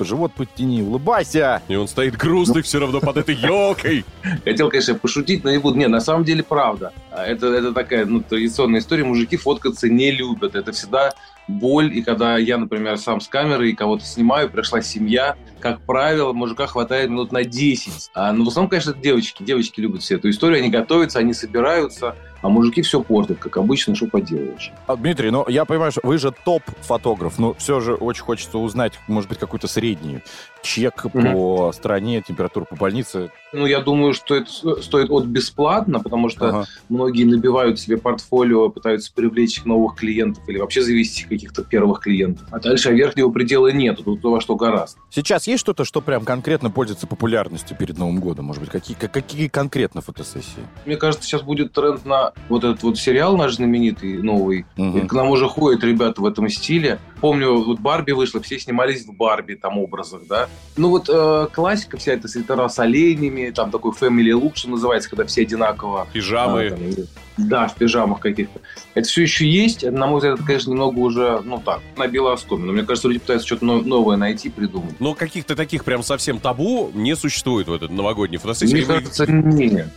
[0.00, 1.62] живот подтяни, улыбайся.
[1.68, 4.04] И он стоит грустный все равно под этой елкой.
[4.44, 5.78] Хотел, конечно, пошутить, но не буду.
[5.78, 6.92] Нет, на самом деле правда.
[7.10, 9.04] А Это, это такая ну, традиционная история.
[9.04, 10.54] Мужики фоткаться не любят.
[10.54, 11.12] Это всегда
[11.48, 11.96] боль.
[11.96, 16.66] И когда я, например, сам с камерой и кого-то снимаю, пришла семья, как правило, мужика
[16.66, 18.10] хватает минут на 10.
[18.14, 19.42] А, ну, в основном, конечно, это девочки.
[19.42, 20.58] Девочки любят все эту историю.
[20.58, 22.16] Они готовятся, они собираются.
[22.42, 24.72] А мужики все портят, как обычно, что поделаешь.
[24.88, 28.94] А, Дмитрий, ну я понимаю, что вы же топ-фотограф, но все же очень хочется узнать,
[29.06, 30.22] может быть, какой-то средний
[30.62, 33.30] чек по стране, температуру по больнице.
[33.52, 36.64] Ну, я думаю, что это стоит от бесплатно, потому что Ага.
[36.88, 42.46] многие набивают себе портфолио, пытаются привлечь новых клиентов или вообще завести каких-то первых клиентов.
[42.50, 44.98] А дальше верхнего предела нету, тут во что гораздо.
[45.10, 48.46] Сейчас есть что-то, что прям конкретно пользуется популярностью перед Новым годом?
[48.46, 50.66] Может быть, какие, как- какие конкретно фотосессии?
[50.84, 54.66] Мне кажется, сейчас будет тренд на вот этот вот сериал наш знаменитый, новый.
[54.76, 56.98] И к нам уже ходят ребята в этом стиле.
[57.22, 60.48] Помню, вот Барби вышла, все снимались в Барби там образах, да.
[60.76, 65.08] Ну вот э, классика вся эта свитера с оленями, там такой family look, что называется,
[65.08, 66.66] когда все одинаково Пижамы.
[66.66, 67.06] А, там,
[67.36, 68.60] да, в пижамах каких-то.
[68.94, 69.88] Это все еще есть.
[69.88, 72.66] На мой взгляд, это, конечно, немного уже, ну так, набило оскомину.
[72.66, 74.98] Но мне кажется, люди пытаются что-то но- новое найти, придумать.
[74.98, 78.74] Но каких-то таких прям совсем табу не существует в этот новогодний фотосессии.
[78.74, 79.88] Мне кажется, нет.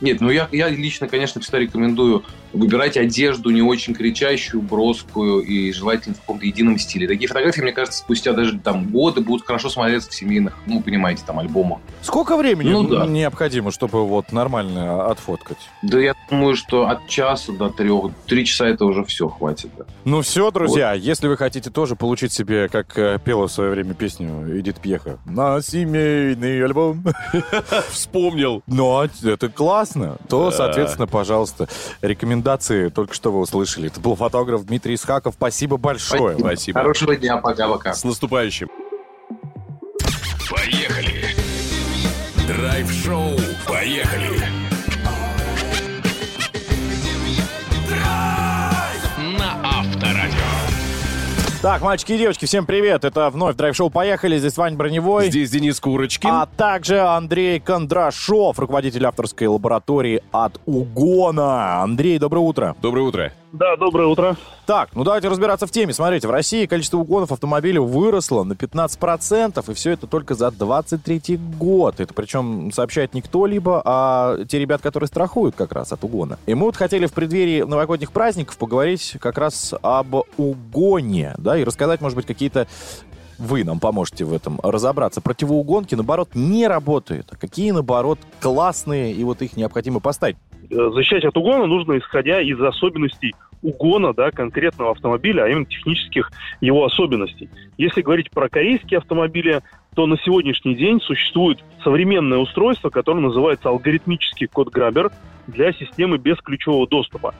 [0.00, 5.72] Нет, ну я, я лично, конечно, всегда рекомендую выбирать одежду не очень кричащую, броскую и
[5.72, 7.06] желательно в каком-то едином стиле.
[7.06, 11.22] Такие фотографии, мне кажется, спустя даже там годы будут хорошо смотреться в семейных, ну, понимаете,
[11.26, 11.80] там, альбомах.
[12.02, 13.06] Сколько времени Ну да.
[13.06, 15.58] необходимо, чтобы вот нормально отфоткать?
[15.82, 19.70] Да я думаю, что от часа до трех, три часа это уже все хватит.
[19.76, 19.84] да.
[20.04, 23.94] Ну все, друзья, если вы хотите тоже получить себе, как э, пела в свое время
[23.94, 27.04] песню Эдит Пьеха, на семейный альбом,
[27.90, 28.62] Вспомнил.
[28.66, 31.68] но это классно, то, соответственно, пожалуйста,
[32.44, 33.88] рекомендации только что вы услышали.
[33.88, 35.34] Это был фотограф Дмитрий Исхаков.
[35.34, 36.38] Спасибо большое.
[36.38, 36.80] Спасибо.
[36.80, 37.94] Хорошего дня, пока-пока.
[37.94, 38.68] С наступающим.
[40.50, 41.24] Поехали.
[42.46, 43.36] Драйв-шоу.
[43.66, 44.53] Поехали.
[51.64, 53.06] Так, мальчики и девочки, всем привет.
[53.06, 54.36] Это вновь драйв-шоу «Поехали».
[54.36, 55.30] Здесь Вань Броневой.
[55.30, 56.28] Здесь Денис Курочкин.
[56.30, 61.80] А также Андрей Кондрашов, руководитель авторской лаборатории от Угона.
[61.80, 62.76] Андрей, доброе утро.
[62.82, 63.32] Доброе утро.
[63.54, 64.36] Да, доброе утро.
[64.66, 65.92] Так, ну давайте разбираться в теме.
[65.92, 71.36] Смотрите, в России количество угонов автомобилей выросло на 15%, и все это только за 23
[71.56, 72.00] год.
[72.00, 76.36] Это причем сообщает не кто-либо, а те ребят, которые страхуют как раз от угона.
[76.46, 81.62] И мы вот хотели в преддверии новогодних праздников поговорить как раз об угоне, да, и
[81.62, 82.66] рассказать, может быть, какие-то
[83.38, 85.20] вы нам поможете в этом разобраться.
[85.20, 87.28] Противоугонки, наоборот, не работают.
[87.30, 90.36] А какие, наоборот, классные, и вот их необходимо поставить.
[90.70, 96.30] Э, Защищать от угона нужно исходя из особенностей угона да, конкретного автомобиля, а именно технических
[96.60, 97.48] его особенностей.
[97.78, 99.62] Если говорить про корейские автомобили,
[99.94, 105.10] то на сегодняшний день существует современное устройство, которое называется алгоритмический код-грабер
[105.46, 107.34] для системы без ключевого доступа.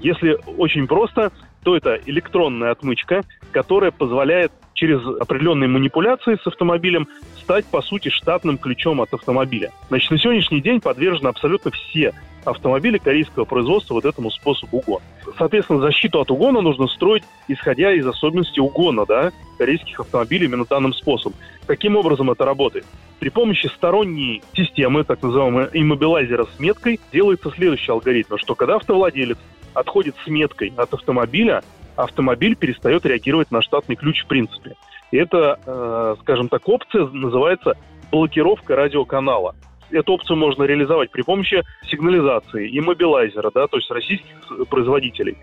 [0.00, 1.32] Если очень просто,
[1.64, 4.52] то это электронная отмычка, которая позволяет
[4.84, 7.08] через определенные манипуляции с автомобилем
[7.40, 9.72] стать, по сути, штатным ключом от автомобиля.
[9.88, 12.12] Значит, на сегодняшний день подвержены абсолютно все
[12.44, 15.02] автомобили корейского производства вот этому способу угона.
[15.38, 20.92] Соответственно, защиту от угона нужно строить, исходя из особенностей угона да, корейских автомобилей именно данным
[20.92, 21.38] способом.
[21.66, 22.84] Каким образом это работает?
[23.20, 29.38] При помощи сторонней системы, так называемого иммобилайзера с меткой, делается следующий алгоритм, что когда автовладелец
[29.72, 31.62] отходит с меткой от автомобиля,
[31.96, 34.74] автомобиль перестает реагировать на штатный ключ в принципе.
[35.10, 37.74] И это, э, скажем так, опция называется
[38.10, 39.54] блокировка радиоканала.
[39.90, 44.34] Эту опцию можно реализовать при помощи сигнализации и мобилайзера, да, то есть российских
[44.68, 45.36] производителей.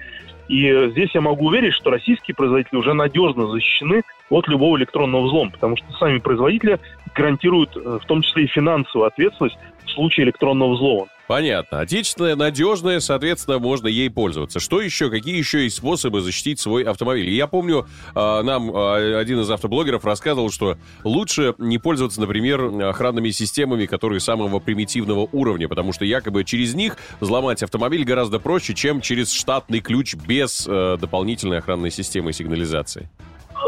[0.48, 5.24] И э, здесь я могу уверить, что российские производители уже надежно защищены от любого электронного
[5.24, 6.80] взлома, потому что сами производители
[7.16, 11.08] гарантируют э, в том числе и финансовую ответственность в случае электронного взлома.
[11.32, 11.80] Понятно.
[11.80, 14.60] Отечественная, надежная, соответственно, можно ей пользоваться.
[14.60, 15.10] Что еще?
[15.10, 17.30] Какие еще есть способы защитить свой автомобиль?
[17.30, 23.30] Я помню, э, нам э, один из автоблогеров рассказывал, что лучше не пользоваться, например, охранными
[23.30, 29.00] системами, которые самого примитивного уровня, потому что якобы через них взломать автомобиль гораздо проще, чем
[29.00, 33.10] через штатный ключ без э, дополнительной охранной системы сигнализации.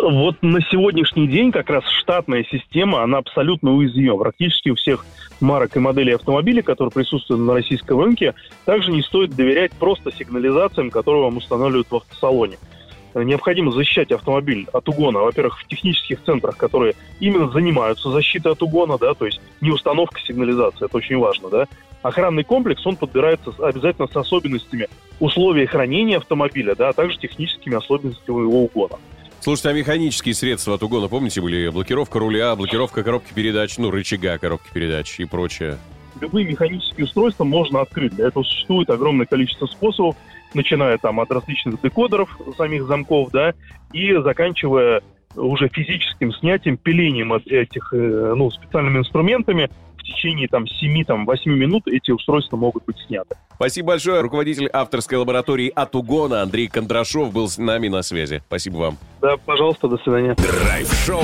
[0.02, 4.18] Вот на сегодняшний день как раз штатная система, она абсолютно уязвима.
[4.18, 5.06] Практически у всех
[5.40, 8.34] марок и моделей автомобилей, которые присутствуют на российском рынке,
[8.66, 12.58] также не стоит доверять просто сигнализациям, которые вам устанавливают в автосалоне.
[13.14, 18.64] Э, Необходимо защищать автомобиль от угона, во-первых, в технических центрах, которые именно занимаются защитой от
[18.64, 21.68] угона, да, то есть не установка сигнализации, это очень важно, да.
[22.02, 24.88] Охранный комплекс, он подбирается обязательно с особенностями
[25.20, 28.98] условий хранения автомобиля, да, а также техническими особенностями его угона.
[29.44, 34.38] Слушайте, а механические средства от угона, помните, были блокировка руля, блокировка коробки передач, ну, рычага
[34.38, 35.78] коробки передач и прочее?
[36.22, 38.16] любые механические устройства можно открыть.
[38.16, 40.16] Для этого существует огромное количество способов,
[40.54, 43.54] начиная там от различных декодеров самих замков, да,
[43.92, 45.02] и заканчивая
[45.36, 49.70] уже физическим снятием, пилением от этих, э, ну, специальными инструментами.
[50.04, 53.36] В течение там 7-8 минут эти устройства могут быть сняты.
[53.56, 54.20] Спасибо большое.
[54.20, 58.44] Руководитель авторской лаборатории от угона Андрей Кондрашов был с нами на связи.
[58.48, 58.98] Спасибо вам.
[59.22, 60.36] Да, пожалуйста, до свидания.
[60.36, 61.24] Драйв-шоу.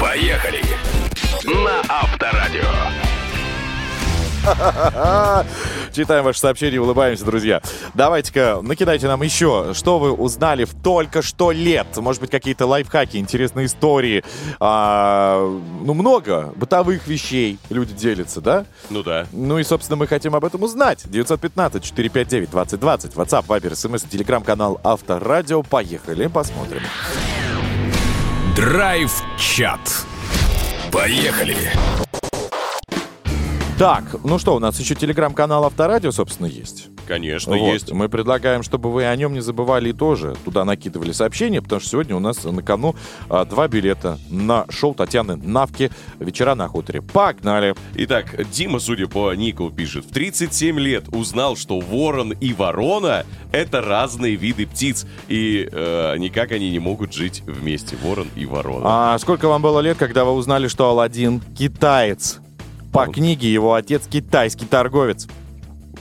[0.00, 0.60] Поехали.
[1.44, 3.03] На Авторадио.
[5.92, 7.60] Читаем ваши сообщения, улыбаемся, друзья.
[7.94, 11.86] Давайте-ка, накидайте нам еще, что вы узнали в только что лет.
[11.96, 14.24] Может быть, какие-то лайфхаки, интересные истории.
[14.60, 15.38] А,
[15.82, 18.66] ну, много бытовых вещей люди делятся, да?
[18.90, 19.26] Ну да.
[19.32, 21.04] Ну и, собственно, мы хотим об этом узнать.
[21.04, 23.14] 915-459-2020.
[23.14, 25.62] WhatsApp, Viber, смс, телеграм-канал Авторадио.
[25.62, 26.82] Поехали, посмотрим.
[28.56, 29.80] Драйв-чат.
[30.92, 31.56] Поехали.
[33.76, 36.86] Так, ну что, у нас еще телеграм-канал Авторадио, собственно, есть.
[37.08, 37.72] Конечно, Вот.
[37.72, 37.90] есть.
[37.90, 41.90] Мы предлагаем, чтобы вы о нем не забывали и тоже туда накидывали сообщения, потому что
[41.90, 42.94] сегодня у нас на кону
[43.28, 47.02] а, два билета на шоу Татьяны Навки «Вечера на хуторе».
[47.02, 47.74] Погнали!
[47.96, 53.80] Итак, Дима, судя по нику, пишет, в 37 лет узнал, что ворон и ворона— это
[53.80, 59.14] разные виды птиц, и э, никак они не могут жить вместе, ворон и ворона.
[59.14, 62.38] А сколько вам было лет, когда вы узнали, что Алладин китаец?
[62.94, 65.26] По книге его отец китайский торговец.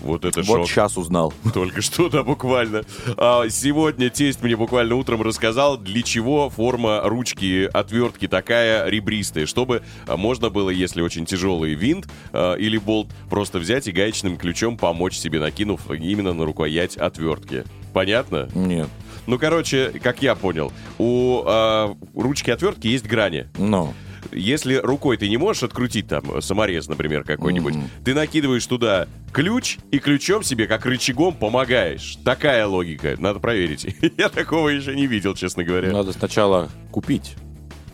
[0.01, 0.67] Вот это Вот шок.
[0.67, 1.33] сейчас узнал.
[1.53, 2.83] Только что, да, буквально.
[3.17, 9.81] А, сегодня тесть мне буквально утром рассказал, для чего форма ручки отвертки такая ребристая, чтобы
[10.05, 14.77] а, можно было, если очень тяжелый винт а, или болт, просто взять и гаечным ключом
[14.77, 17.63] помочь себе, накинув именно на рукоять отвертки.
[17.91, 18.49] Понятно?
[18.53, 18.87] Нет.
[19.25, 23.47] Ну, короче, как я понял, у а, ручки отвертки есть грани.
[23.57, 23.95] Ну.
[24.31, 29.99] Если рукой ты не можешь открутить там саморез, например, какой-нибудь, ты накидываешь туда ключ и
[29.99, 32.17] ключом себе как рычагом помогаешь.
[32.23, 33.15] Такая логика.
[33.17, 33.87] Надо проверить.
[34.17, 35.91] Я такого еще не видел, честно говоря.
[35.91, 37.35] Надо сначала купить.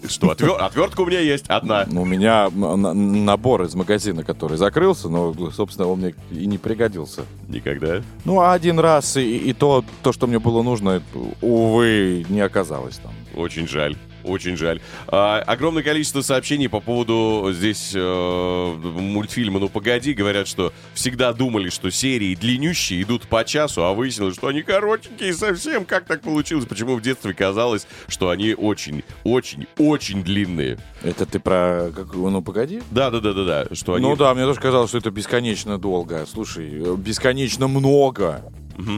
[0.07, 1.85] Что, отвер- отвертка у меня есть одна.
[1.91, 7.23] У меня набор из магазина, который закрылся, но, собственно, он мне и не пригодился.
[7.47, 8.01] Никогда.
[8.23, 11.01] Ну, а один раз, и, и то, то, что мне было нужно,
[11.41, 13.11] увы, не оказалось там.
[13.35, 13.97] Очень жаль.
[14.23, 14.81] Очень жаль.
[15.07, 20.13] А, огромное количество сообщений по поводу здесь э, мультфильма «Ну погоди».
[20.13, 25.33] Говорят, что всегда думали, что серии длиннющие идут по часу, а выяснилось, что они коротенькие
[25.33, 25.85] совсем.
[25.85, 26.65] Как так получилось?
[26.65, 30.77] Почему в детстве казалось, что они очень, очень, очень длинные?
[31.03, 31.91] Это ты про...
[31.95, 32.81] Как, ну, погоди.
[32.91, 33.75] Да, да, да, да, да.
[33.75, 34.05] Что они...
[34.05, 36.25] Ну да, мне тоже казалось, что это бесконечно долго.
[36.25, 38.43] Слушай, э, бесконечно много.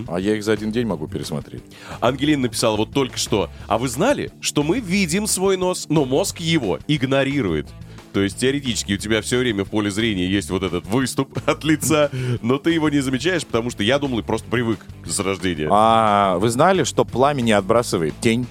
[0.08, 1.64] А я их за один день могу пересмотреть.
[2.00, 3.50] Ангелина написала вот только что.
[3.68, 7.68] А вы знали, что мы видим свой нос, но мозг его игнорирует?
[8.14, 11.64] То есть теоретически у тебя все время в поле зрения есть вот этот выступ от
[11.64, 12.10] лица,
[12.42, 15.70] но ты его не замечаешь, потому что я думал, и просто привык с рождения.
[15.72, 18.46] А вы знали, что пламя не отбрасывает тень?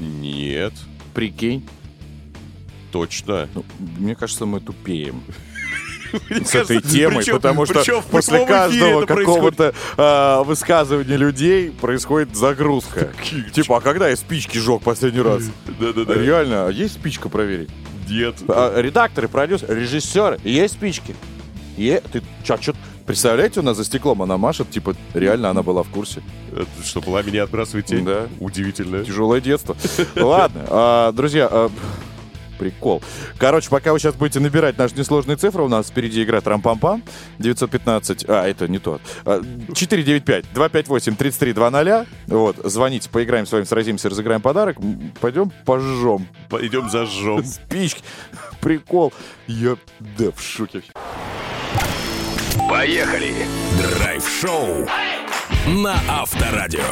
[0.00, 0.72] Нет,
[1.14, 1.64] Прикинь.
[2.90, 3.48] точно.
[3.54, 3.64] Ну,
[3.98, 5.22] мне кажется, мы тупеем.
[6.44, 13.12] С этой темой, потому что после каждого какого-то а, высказывания людей происходит загрузка.
[13.52, 15.42] Типа, а когда я спички жег последний раз?
[15.80, 16.14] Да-да-да.
[16.14, 17.70] Реально, а есть спичка проверить?
[18.08, 18.36] Нет.
[18.48, 21.14] А, редакторы, продюсеры, режиссеры, есть спички?
[21.76, 22.74] Е, ты чё, чё,
[23.06, 26.22] представляете, у нас за стеклом она машет, типа, реально она была в курсе.
[26.52, 28.04] Это Что пламя не отбрасывает тень?
[28.04, 28.28] Да.
[28.40, 29.04] Удивительно.
[29.04, 29.76] Тяжелое детство.
[30.14, 31.70] Ладно, друзья,
[32.62, 33.02] прикол.
[33.38, 37.02] Короче, пока вы сейчас будете набирать наши несложные цифры, у нас впереди игра Трам-пам-пам.
[37.40, 39.02] 915, а, это не тот.
[39.24, 42.06] А, 495-258-3320.
[42.28, 44.76] Вот, звоните, поиграем с вами, сразимся, разыграем подарок.
[45.20, 46.28] Пойдем пожжем.
[46.48, 47.44] Пойдем зажжем.
[47.44, 48.04] Спички.
[48.60, 49.12] Прикол.
[49.48, 50.84] Я, да, в шоке.
[52.70, 53.34] Поехали!
[53.98, 54.86] Драйв-шоу
[55.66, 56.84] на Авторадио.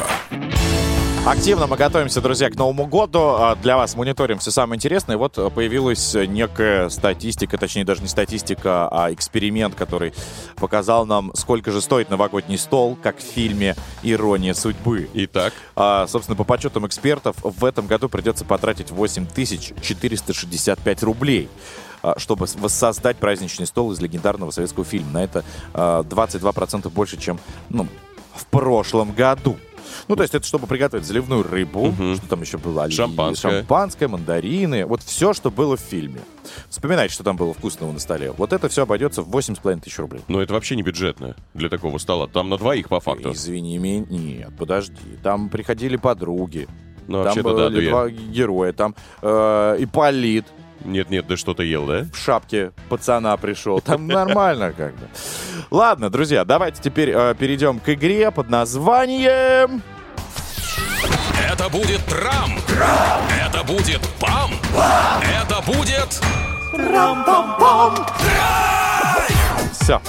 [1.23, 3.35] Активно мы готовимся, друзья, к Новому году.
[3.37, 5.17] А Для вас мониторим все самое интересное.
[5.17, 10.13] Вот э, появилась некая статистика, точнее даже не статистика, а эксперимент, который
[10.55, 15.11] показал нам, сколько же стоит новогодний стол, как в фильме «Ирония судьбы».
[15.13, 21.49] Итак, А, собственно, по подсчетам экспертов, в этом году придется потратить 8465 рублей
[22.01, 25.11] а, чтобы воссоздать праздничный стол из легендарного советского фильма.
[25.11, 25.43] На это
[25.75, 27.87] а, 22% больше, чем ну,
[28.33, 29.57] в прошлом году.
[30.07, 32.83] Ну, то есть это чтобы приготовить заливную рыбу, что там еще было?
[32.83, 33.51] Оливье, Шампанское.
[33.59, 34.85] Шампанское, мандарины.
[34.85, 36.21] Вот все, что было в фильме.
[36.69, 38.31] Вспоминайте, что там было вкусного на столе.
[38.37, 40.21] Вот это все обойдется в 8,5 тысяч рублей.
[40.27, 42.27] но это вообще не бюджетно для такого стола.
[42.27, 43.31] Там на двоих по факту.
[43.31, 44.95] Извини меня, нет, подожди.
[45.23, 46.67] Там приходили подруги.
[47.07, 48.73] Ну, Там вообще-то да, были ну я- два героя.
[48.73, 50.45] Там э, Ипполит
[50.83, 52.05] Нет-нет, ты что-то ел, да?
[52.11, 53.81] в шапке пацана пришел.
[53.81, 55.07] Там нормально как бы.
[55.69, 59.81] Ладно, друзья, давайте теперь э, перейдем к игре под названием...
[61.51, 62.51] Это будет Трам.
[63.45, 64.51] Это будет Пам.
[65.43, 66.21] Это будет...
[69.79, 70.01] Все.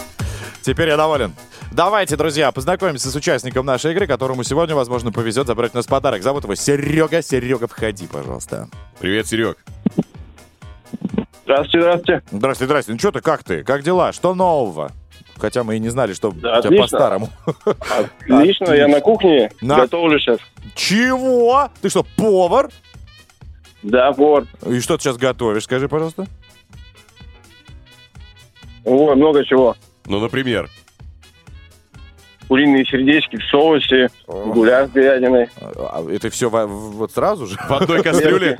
[0.62, 1.34] Теперь я доволен.
[1.72, 6.22] Давайте, друзья, познакомимся с участником нашей игры, которому сегодня, возможно, повезет забрать у нас подарок.
[6.22, 7.22] Зовут его Серега.
[7.22, 8.68] Серега, входи, пожалуйста.
[9.00, 9.58] Привет, Серег.
[11.52, 12.22] Здравствуйте, здравствуйте.
[12.32, 12.92] Здравствуй, здравствуй.
[12.94, 13.62] Ну что ты, как ты?
[13.62, 14.12] Как дела?
[14.12, 14.90] Что нового?
[15.38, 16.82] Хотя мы и не знали, что Да, у тебя отлично.
[16.82, 17.28] по-старому.
[18.26, 20.38] Отлично, я на кухне На- готовлю сейчас.
[20.74, 21.68] Чего?
[21.82, 22.70] Ты что, повар?
[23.82, 24.46] Да, вот.
[24.66, 26.26] И что ты сейчас готовишь, скажи, пожалуйста?
[28.86, 29.76] О, много чего.
[30.06, 30.70] Ну, например.
[32.48, 35.48] Куриные сердечки в соусе, гуляш с говядиной.
[35.60, 37.56] А, Это все вот сразу же?
[37.56, 38.58] В одной кастрюле?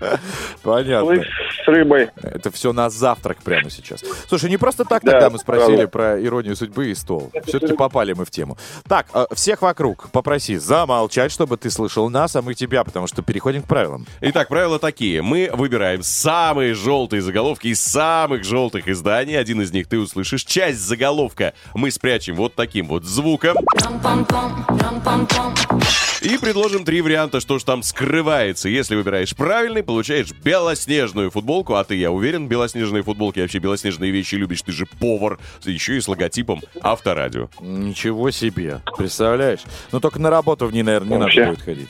[0.62, 1.22] Понятно.
[1.64, 2.10] С рыбой.
[2.22, 4.02] Это все на завтрак прямо сейчас.
[4.28, 5.88] Слушай, не просто так Да, тогда мы спросили правда.
[5.88, 7.30] про иронию судьбы и стол.
[7.46, 8.58] Все-таки попали мы в тему.
[8.88, 13.22] Так, э, всех вокруг попроси замолчать, чтобы ты слышал нас, а мы тебя, потому что
[13.22, 14.06] переходим к правилам.
[14.20, 15.22] Итак, правила такие.
[15.22, 19.38] Мы выбираем самые желтые заголовки из самых желтых изданий.
[19.38, 20.42] Один из них ты услышишь.
[20.44, 23.56] Часть заголовка мы спрячем вот таким вот звуком.
[26.22, 28.68] И предложим три варианта, что ж там скрывается.
[28.68, 31.51] Если выбираешь правильный, получаешь белоснежную футболку.
[31.60, 34.62] А ты, я уверен, белоснежные футболки, вообще белоснежные вещи любишь.
[34.62, 35.38] Ты же повар.
[35.64, 37.48] Еще и с логотипом Авторадио.
[37.60, 38.80] Ничего себе.
[38.96, 39.60] Представляешь?
[39.92, 41.40] Ну, только на работу в ней, наверное, не Вообще.
[41.40, 41.88] надо будет ходить.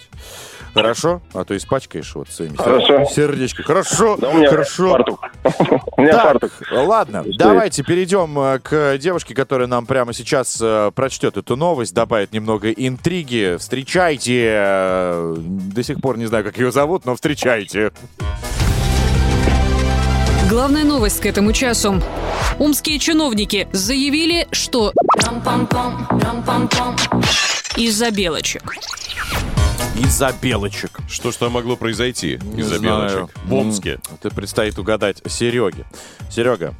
[0.75, 1.21] Хорошо?
[1.35, 3.05] А то испачкаешь вот своими Хорошо.
[3.05, 3.63] сердечко.
[3.63, 4.91] Хорошо, Да у меня хорошо.
[4.93, 5.21] фартук.
[5.99, 6.53] У меня Так, фартук.
[6.73, 7.37] ладно, Стоит.
[7.37, 12.71] давайте перейдем э, к девушке, которая нам прямо сейчас э, прочтет эту новость, добавит немного
[12.71, 13.57] интриги.
[13.59, 17.93] Встречайте, э, до сих пор не знаю, как ее зовут, но встречайте.
[20.53, 21.95] Главная новость к этому часу.
[22.59, 24.93] Умские чиновники заявили, что
[27.75, 28.63] из-за белочек.
[29.99, 31.01] Из-за белочек.
[31.09, 33.35] Что ж там могло произойти из-за белочек?
[33.47, 33.99] В Омске.
[34.13, 35.87] Это предстоит угадать Сереге.
[36.31, 36.75] Серега,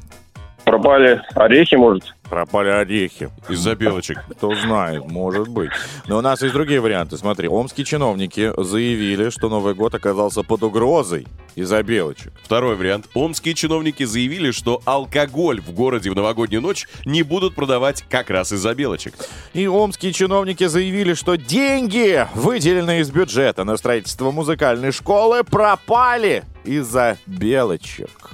[0.65, 2.15] Пропали орехи, может?
[2.33, 3.29] Пропали орехи.
[3.47, 4.17] Из-за белочек.
[4.31, 5.69] Кто знает, может быть.
[6.07, 7.15] Но у нас есть другие варианты.
[7.15, 12.33] Смотри, омские чиновники заявили, что Новый год оказался под угрозой из-за белочек.
[12.41, 13.05] Второй вариант.
[13.13, 18.51] Омские чиновники заявили, что алкоголь в городе в новогоднюю ночь не будут продавать как раз
[18.51, 19.13] из-за белочек.
[19.53, 27.17] И омские чиновники заявили, что деньги, выделенные из бюджета на строительство музыкальной школы, пропали из-за
[27.27, 28.31] белочек.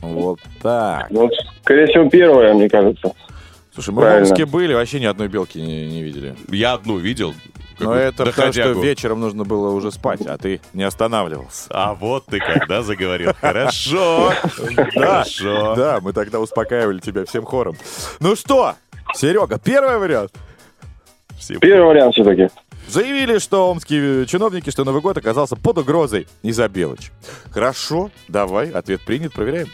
[0.00, 1.10] Вот так.
[1.64, 3.12] Скорее всего, первое, мне кажется.
[3.72, 4.26] Слушай, мы Правильно.
[4.26, 6.36] в Омске были, вообще ни одной белки не, не видели.
[6.48, 7.34] Я одну видел.
[7.80, 11.66] Но это потому, что вечером нужно было уже спать, а ты не останавливался.
[11.70, 13.32] А вот ты когда заговорил.
[13.40, 14.32] Хорошо.
[14.94, 15.74] Хорошо.
[15.74, 17.76] Да, мы тогда успокаивали тебя всем хором.
[18.20, 18.74] Ну что,
[19.14, 20.32] Серега, первый вариант.
[21.60, 22.48] Первый вариант все-таки.
[22.86, 27.12] Заявили, что омские чиновники, что Новый год оказался под угрозой из-за белочек.
[27.50, 29.68] Хорошо, давай, ответ принят, проверяем.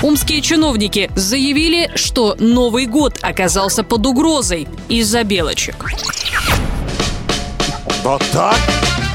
[0.00, 5.74] Умские чиновники заявили, что Новый год оказался под угрозой из-за белочек.
[8.04, 8.56] Да так?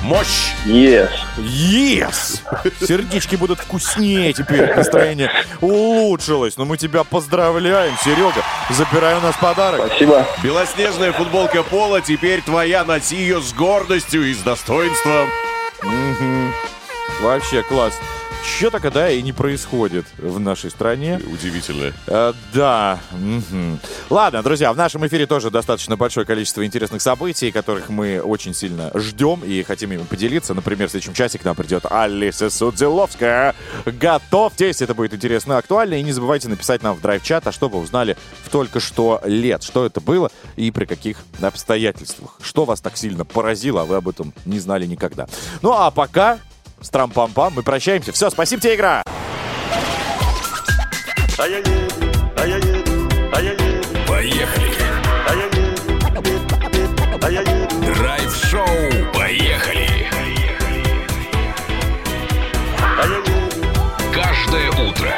[0.03, 0.51] Мощь!
[0.65, 1.09] Yes.
[1.37, 2.41] Yes!
[2.85, 5.31] Сердечки будут вкуснее теперь, настроение
[5.61, 6.57] улучшилось.
[6.57, 8.43] Но мы тебя поздравляем, Серега.
[8.69, 9.85] Забирай у нас подарок.
[9.87, 10.27] Спасибо.
[10.43, 12.83] Белоснежная футболка Пола теперь твоя.
[12.83, 15.29] Носи ее с гордостью и с достоинством.
[17.21, 17.93] Вообще класс.
[18.43, 21.19] Что-то когда и не происходит в нашей стране.
[21.31, 21.93] Удивительно.
[22.07, 22.99] Э, да.
[23.11, 23.79] мгм.
[24.09, 28.91] Ладно, друзья, в нашем эфире тоже достаточно большое количество интересных событий, которых мы очень сильно
[28.95, 30.53] ждем и хотим ими поделиться.
[30.53, 33.55] Например, в следующем часе к нам придет Алиса Судзиловская.
[33.85, 35.95] Готовьтесь, это будет интересно актуально.
[35.95, 39.63] И не забывайте написать нам в драйв-чат, а что вы узнали в только что лет.
[39.63, 42.37] Что это было и при каких обстоятельствах.
[42.41, 45.27] Что вас так сильно поразило, а вы об этом не знали никогда.
[45.61, 46.39] Ну а пока
[46.83, 48.11] с трам-пам-пам мы прощаемся.
[48.11, 49.01] Все, спасибо тебе, игра!
[51.37, 51.83] Поехали!
[57.95, 58.67] Драйв-шоу.
[59.13, 60.07] Поехали!
[64.13, 65.13] Каждое утро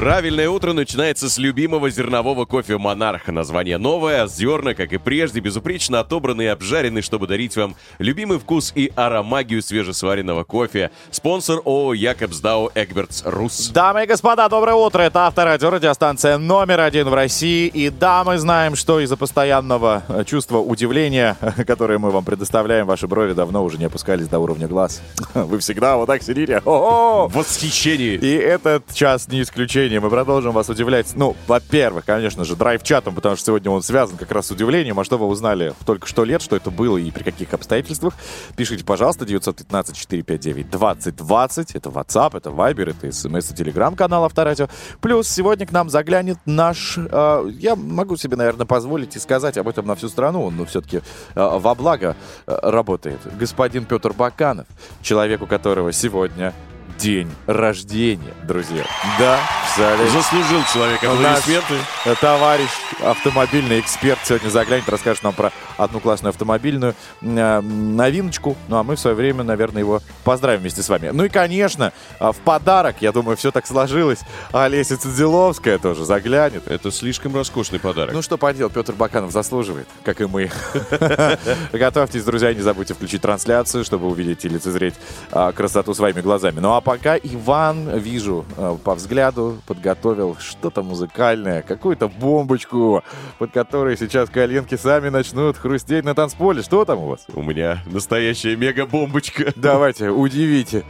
[0.00, 3.32] Правильное утро начинается с любимого зернового кофе «Монарха».
[3.32, 8.72] Название новое, зерна, как и прежде, безупречно отобраны и обжарены, чтобы дарить вам любимый вкус
[8.74, 10.90] и аромагию свежесваренного кофе.
[11.10, 13.68] Спонсор ООО «Якобсдау Эгбертс Рус».
[13.74, 15.02] Дамы и господа, доброе утро.
[15.02, 17.66] Это Авторадио, радиостанция номер один в России.
[17.66, 21.36] И да, мы знаем, что из-за постоянного э, чувства удивления,
[21.66, 25.02] которое мы вам предоставляем, ваши брови давно уже не опускались до уровня глаз.
[25.34, 26.62] Вы всегда вот так сидите.
[26.64, 27.28] О-о!
[27.28, 28.14] В восхищении.
[28.14, 29.89] И этот час не исключение.
[29.98, 31.12] Мы продолжим вас удивлять.
[31.16, 35.00] Ну, во-первых, конечно же, драйв-чатом, потому что сегодня он связан как раз с удивлением.
[35.00, 38.14] А что вы узнали в только что лет, что это было и при каких обстоятельствах?
[38.56, 41.70] Пишите, пожалуйста, 915-459-2020.
[41.74, 44.68] Это WhatsApp, это Viber, это смс и телеграм-канал Авторадио.
[45.00, 46.96] Плюс сегодня к нам заглянет наш...
[46.96, 50.50] э, я могу себе, наверное, позволить и сказать об этом на всю страну.
[50.50, 51.00] Ну, все-таки э,
[51.34, 52.14] во благо
[52.46, 53.18] э, работает.
[53.38, 54.66] Господин Петр Баканов,
[55.02, 56.54] человек, у которого сегодня
[57.00, 58.84] день рождения, друзья.
[59.18, 59.38] Да,
[59.72, 60.06] в зале.
[60.10, 61.74] Заслужил человек Наш аплодисменты.
[62.04, 62.68] э, товарищ,
[63.02, 68.56] автомобильный эксперт, сегодня заглянет, расскажет нам про одну классную автомобильную э, новиночку.
[68.68, 71.08] Ну, а мы в свое время, наверное, его поздравим вместе с вами.
[71.12, 74.20] Ну и, конечно, э, в подарок, я думаю, все так сложилось,
[74.52, 76.68] Олеся Цидзиловская тоже заглянет.
[76.68, 78.12] Это слишком роскошный подарок.
[78.12, 80.50] Ну, что поделать, Петр Баканов заслуживает, как и мы.
[81.72, 84.94] Готовьтесь, друзья, не забудьте включить трансляцию, чтобы увидеть и лицезреть
[85.32, 86.60] а, красоту своими глазами.
[86.60, 93.04] Ну, а пока Иван, вижу, а, по взгляду подготовил что-то музыкальное, какую-то бомбочку,
[93.38, 96.62] под которой сейчас коленки сами начнут хрустеть на танцполе.
[96.62, 97.26] Что там у вас?
[97.32, 99.52] У меня настоящая мега-бомбочка.
[99.54, 100.84] Давайте, удивите.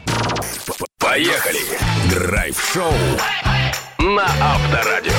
[0.98, 1.60] Поехали!
[2.10, 2.92] Драйв-шоу
[3.98, 5.12] на Авторадио.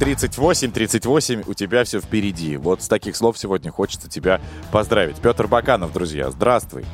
[0.00, 2.56] 38-38, у тебя все впереди.
[2.56, 4.40] Вот с таких слов сегодня хочется тебя
[4.70, 5.18] поздравить.
[5.18, 6.86] Петр Баканов, друзья, здравствуй.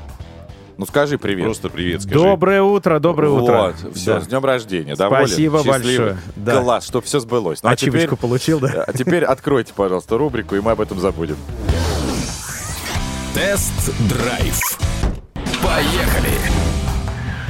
[0.79, 1.45] Ну скажи привет.
[1.47, 2.15] Просто привет скажи.
[2.15, 3.75] Доброе утро, доброе утро.
[3.83, 4.21] Вот, все, Да.
[4.21, 4.95] с днем рождения.
[4.95, 5.27] Доволен?
[5.27, 6.17] Спасибо большое.
[6.37, 6.63] Да.
[6.63, 7.65] Класс, что все сбылось.
[7.65, 8.85] Ну, а Ачивочку теперь, получил, да?
[8.87, 11.37] а теперь откройте, пожалуйста, рубрику, и мы об этом забудем.
[13.35, 14.79] Тест-драйв.
[15.65, 16.39] Поехали!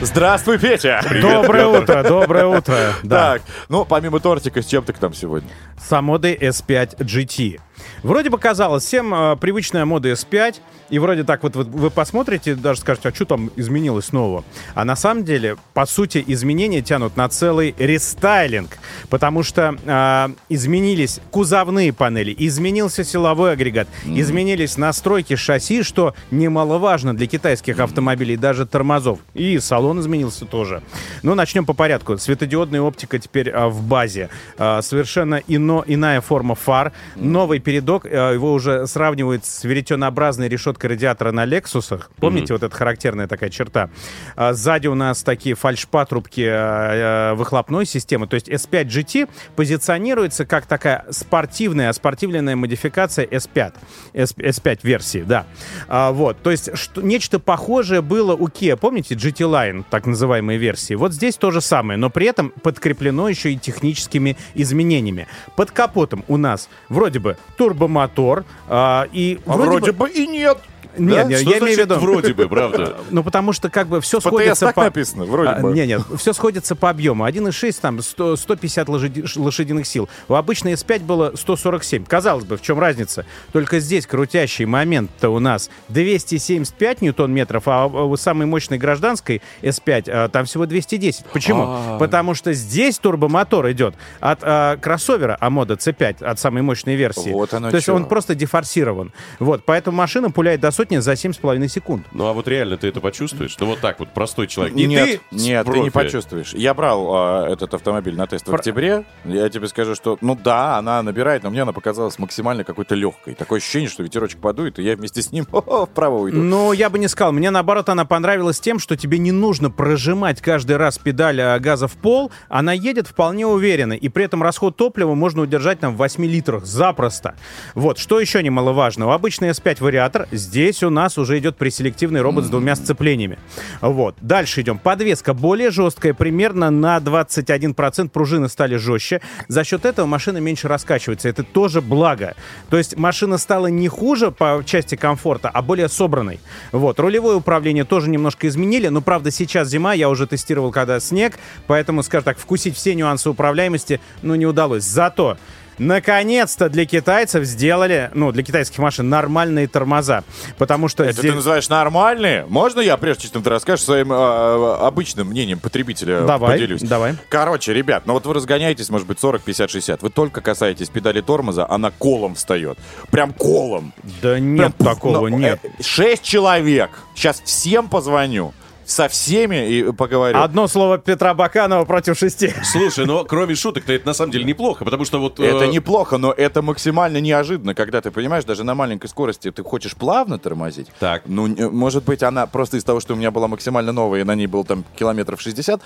[0.00, 1.02] Здравствуй, Петя!
[1.20, 2.76] Доброе утро, доброе утро.
[3.02, 3.34] Да.
[3.34, 5.50] Так, ну, помимо тортика, с чем ты к нам сегодня?
[5.76, 7.60] Самоды S5 GT.
[8.02, 10.56] Вроде бы казалось, всем э, привычная мода S5,
[10.90, 14.44] и вроде так вот, вот вы посмотрите, даже скажете, а что там изменилось нового?
[14.74, 18.78] А на самом деле, по сути, изменения тянут на целый рестайлинг,
[19.10, 27.26] потому что э, изменились кузовные панели, изменился силовой агрегат, изменились настройки шасси, что немаловажно для
[27.26, 29.18] китайских автомобилей, даже тормозов.
[29.34, 30.82] И салон изменился тоже.
[31.22, 32.16] Ну, начнем по порядку.
[32.16, 34.30] Светодиодная оптика теперь а, в базе.
[34.56, 36.92] А, совершенно ино, иная форма фар.
[37.16, 42.10] Новый передок, а, его уже сравнивают с веретенообразной решеткой радиатора на Лексусах.
[42.16, 43.90] Помните, вот эта характерная такая черта?
[44.36, 48.26] А, сзади у нас такие фальшпатрубки а, а, выхлопной системы.
[48.26, 53.74] То есть S5 GT позиционируется как такая спортивная, спортивная модификация S5.
[54.14, 55.44] S, S5 версии, да.
[55.88, 58.78] А, вот, то есть что, нечто похожее было у Kia.
[58.78, 60.94] Помните GT Line, так называемые версии?
[60.94, 65.26] Вот здесь то же самое, но при этом подкреплено еще и техническими изменениями.
[65.54, 70.58] Под капотом у нас вроде бы турбомотор а, и А вроде бы и нет.
[70.98, 71.24] Нет, Да?
[71.24, 71.94] нет, Что я имею в виду...
[71.96, 72.96] Вроде бы, правда.
[73.10, 74.84] Ну, потому что как бы все ПТС сходится так по...
[74.84, 75.72] написано, вроде А, бы.
[75.72, 77.26] Не, нет, все сходится по объему.
[77.26, 80.08] 1,6 там 100, 150 лошади- ш- лошадиных сил.
[80.28, 82.04] У обычной S5 было 147.
[82.04, 83.24] Казалось бы, в чем разница?
[83.52, 90.28] Только здесь крутящий момент-то у нас 275 ньютон-метров, а у самой мощной гражданской S5 а,
[90.28, 91.24] там всего 210.
[91.32, 91.62] Почему?
[91.66, 91.98] А.
[91.98, 97.30] Потому что здесь турбомотор идет от а, кроссовера Амода C5, от самой мощной версии.
[97.30, 99.12] Вот оно То есть он просто дефорсирован.
[99.38, 102.06] Вот, поэтому машина пуляет до сотни за 7,5 секунд.
[102.12, 103.56] Ну а вот реально ты это почувствуешь?
[103.58, 104.74] Ну вот так вот, простой человек.
[104.74, 106.06] Не нет, ты, нет, ты не профи.
[106.06, 106.52] почувствуешь.
[106.54, 109.04] Я брал а, этот автомобиль на тест в октябре.
[109.24, 113.34] Я тебе скажу, что, ну да, она набирает, но мне она показалась максимально какой-то легкой.
[113.34, 115.46] Такое ощущение, что ветерочек подует, и я вместе с ним
[115.90, 116.38] вправо уйду.
[116.38, 117.32] Ну, я бы не сказал.
[117.32, 121.88] Мне, наоборот, она понравилась тем, что тебе не нужно прожимать каждый раз педаль а, газа
[121.88, 122.30] в пол.
[122.48, 123.92] Она едет вполне уверенно.
[123.92, 127.34] И при этом расход топлива можно удержать там в 8 литрах запросто.
[127.74, 129.06] Вот, что еще немаловажно.
[129.06, 133.38] У обычной S5 вариатор здесь у нас уже идет преселективный робот с двумя сцеплениями.
[133.80, 134.16] Вот.
[134.20, 134.78] Дальше идем.
[134.78, 136.14] Подвеска более жесткая.
[136.14, 139.20] Примерно на 21% пружины стали жестче.
[139.48, 141.28] За счет этого машина меньше раскачивается.
[141.28, 142.34] Это тоже благо.
[142.70, 146.40] То есть машина стала не хуже по части комфорта, а более собранной.
[146.72, 147.00] Вот.
[147.00, 148.88] Рулевое управление тоже немножко изменили.
[148.88, 149.94] Но, правда, сейчас зима.
[149.94, 151.38] Я уже тестировал, когда снег.
[151.66, 154.84] Поэтому, скажем так, вкусить все нюансы управляемости, ну, не удалось.
[154.84, 155.38] Зато
[155.78, 160.24] Наконец-то для китайцев сделали, ну, для китайских машин нормальные тормоза.
[160.58, 162.46] Потому что Это здесь- ты называешь нормальные?
[162.48, 166.82] Можно я, прежде чем ты расскажешь, своим а, обычным мнением потребителя Давай, поделюсь?
[166.82, 167.14] давай.
[167.28, 170.02] Короче, ребят, ну вот вы разгоняетесь, может быть, 40, 50, 60.
[170.02, 172.78] Вы только касаетесь педали тормоза, она колом встает.
[173.10, 173.92] Прям колом.
[174.22, 175.60] Да нет такого, нет.
[175.62, 176.90] э, Шесть человек.
[177.14, 178.52] Сейчас всем позвоню.
[178.88, 180.38] Со всеми и поговорю.
[180.38, 182.54] Одно слово Петра Баканова против шести.
[182.64, 185.38] Слушай, но кроме шуток-то это на самом деле неплохо, потому что вот...
[185.38, 189.62] Это э, неплохо, но это максимально неожиданно, когда ты понимаешь, даже на маленькой скорости ты
[189.62, 190.88] хочешь плавно тормозить.
[191.00, 191.24] Так.
[191.26, 194.34] Ну, может быть, она просто из того, что у меня была максимально новая, и на
[194.34, 195.82] ней был там километров 60,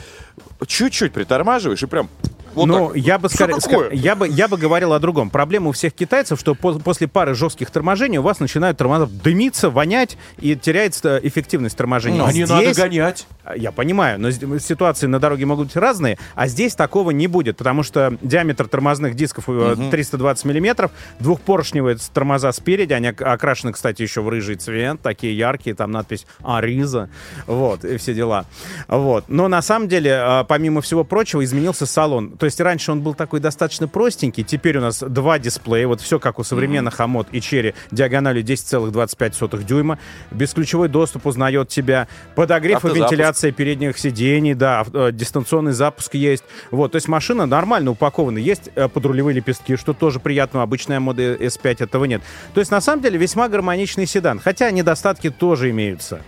[0.68, 2.08] чуть-чуть притормаживаешь и прям
[2.54, 2.96] Вот ну, так.
[2.96, 5.30] я бы, скорее- ска- я, бы, я бы говорил о другом.
[5.30, 9.70] Проблема у всех китайцев, что по- после пары жестких торможений у вас начинают тормоза дымиться,
[9.70, 12.18] вонять, и теряется эффективность торможения.
[12.18, 13.26] Ну, не Здесь- надо гонять.
[13.56, 17.82] Я понимаю, но ситуации на дороге могут быть разные, а здесь такого не будет, потому
[17.82, 24.20] что диаметр тормозных дисков э, 320 миллиметров, двухпоршневые тормоза спереди, они ок- окрашены, кстати, еще
[24.20, 27.08] в рыжий цвет, такие яркие, там надпись «Ариза»,
[27.46, 28.44] вот, и все дела.
[28.88, 29.24] Вот.
[29.28, 32.36] Но на самом деле, э, помимо всего прочего, изменился салон.
[32.42, 36.18] То есть раньше он был такой достаточно простенький, теперь у нас два дисплея, вот все
[36.18, 40.00] как у современных Амод и Черри, диагональю 10,25 дюйма,
[40.32, 43.12] бесключевой доступ узнает тебя, подогрев и Автозапуск.
[43.12, 46.42] вентиляция передних сидений, да, э, дистанционный запуск есть.
[46.72, 48.38] Вот, то есть машина нормально упакована.
[48.38, 50.58] Есть э, подрулевые лепестки, что тоже приятно.
[50.58, 52.22] У обычной моды S5 этого нет.
[52.54, 54.40] То есть, на самом деле, весьма гармоничный седан.
[54.40, 56.20] Хотя недостатки тоже имеются.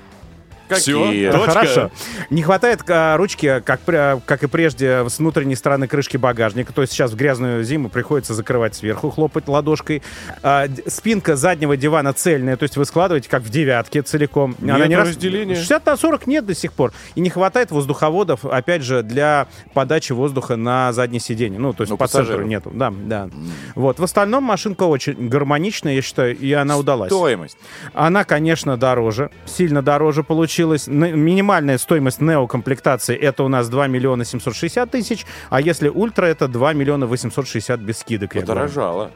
[0.68, 1.28] Какие?
[1.28, 1.38] Всё?
[1.38, 1.52] Точка.
[1.52, 1.90] Хорошо.
[2.30, 6.72] Не хватает а, ручки, как, как и прежде, с внутренней стороны крышки багажника.
[6.72, 10.02] То есть сейчас в грязную зиму приходится закрывать сверху, хлопать ладошкой.
[10.42, 14.56] А, спинка заднего дивана цельная, то есть вы складываете как в девятке целиком.
[14.60, 15.54] Нет не раз- разделения?
[15.54, 16.92] 60 на 40 нет до сих пор.
[17.14, 21.58] И не хватает воздуховодов, опять же, для подачи воздуха на заднее сиденье.
[21.58, 22.46] Ну, то есть Ну, по центру пассажиру.
[22.48, 22.70] нету.
[22.74, 23.28] Да, да.
[23.74, 23.98] Вот.
[23.98, 27.10] В остальном машинка очень гармоничная, я считаю, и она удалась.
[27.10, 27.58] Стоимость.
[27.92, 30.53] Она, конечно, дороже, сильно дороже получилась.
[30.62, 36.48] Н- Минимальная стоимость нео-комплектации это у нас 2 миллиона 760 тысяч, а если ультра, это
[36.48, 38.32] 2 миллиона 860 без скидок.
[38.32, 39.11] Подорожало.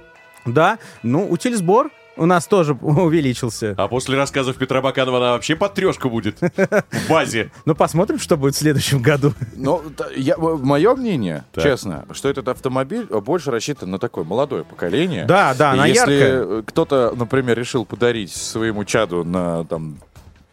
[0.47, 3.74] Да, ну, утильсбор у нас тоже увеличился.
[3.76, 7.51] А после рассказов Петра Баканова она вообще под трешку будет в базе.
[7.64, 9.34] Ну, посмотрим, что будет в следующем году.
[9.55, 9.82] Ну,
[10.16, 11.62] я, мое мнение, Так.
[11.64, 15.26] честно, что этот автомобиль больше рассчитан на такое молодое поколение.
[15.26, 19.99] Да, да, она И Если э, кто-то, например, решил подарить своему чаду на там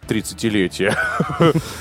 [0.08, 0.96] 30-летие,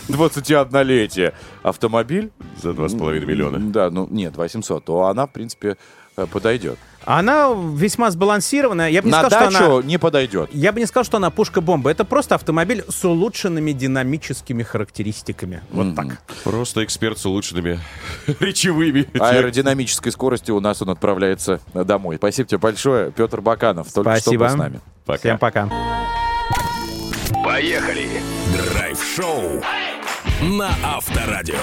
[0.09, 2.31] 21-летие автомобиль.
[2.63, 3.59] За 2,5 миллиона.
[3.59, 5.77] Да, ну нет, 800, то она, в принципе,
[6.17, 6.79] э, подойдет.
[7.07, 8.89] Она весьма сбалансированная.
[8.89, 9.87] Я бы не На сказал, что дачу она...
[9.87, 10.49] не подойдет.
[10.55, 11.91] Я бы не сказал, что она пушка-бомба.
[11.91, 15.61] Это просто автомобиль с улучшенными динамическими характеристиками.
[15.71, 16.23] Вот так.
[16.45, 17.79] Просто эксперт с улучшенными
[18.41, 19.07] речевыми.
[19.21, 22.17] Аэродинамической скоростью у нас он отправляется домой.
[22.17, 23.93] Спасибо тебе большое, Петр Баканов.
[23.93, 24.45] Только что Спасибо.
[24.47, 24.81] был с нами.
[25.05, 25.19] Пока.
[25.19, 26.14] Всем пока.
[27.45, 28.09] Поехали!
[28.57, 29.63] Драйв-шоу
[30.41, 31.61] на Авторадио.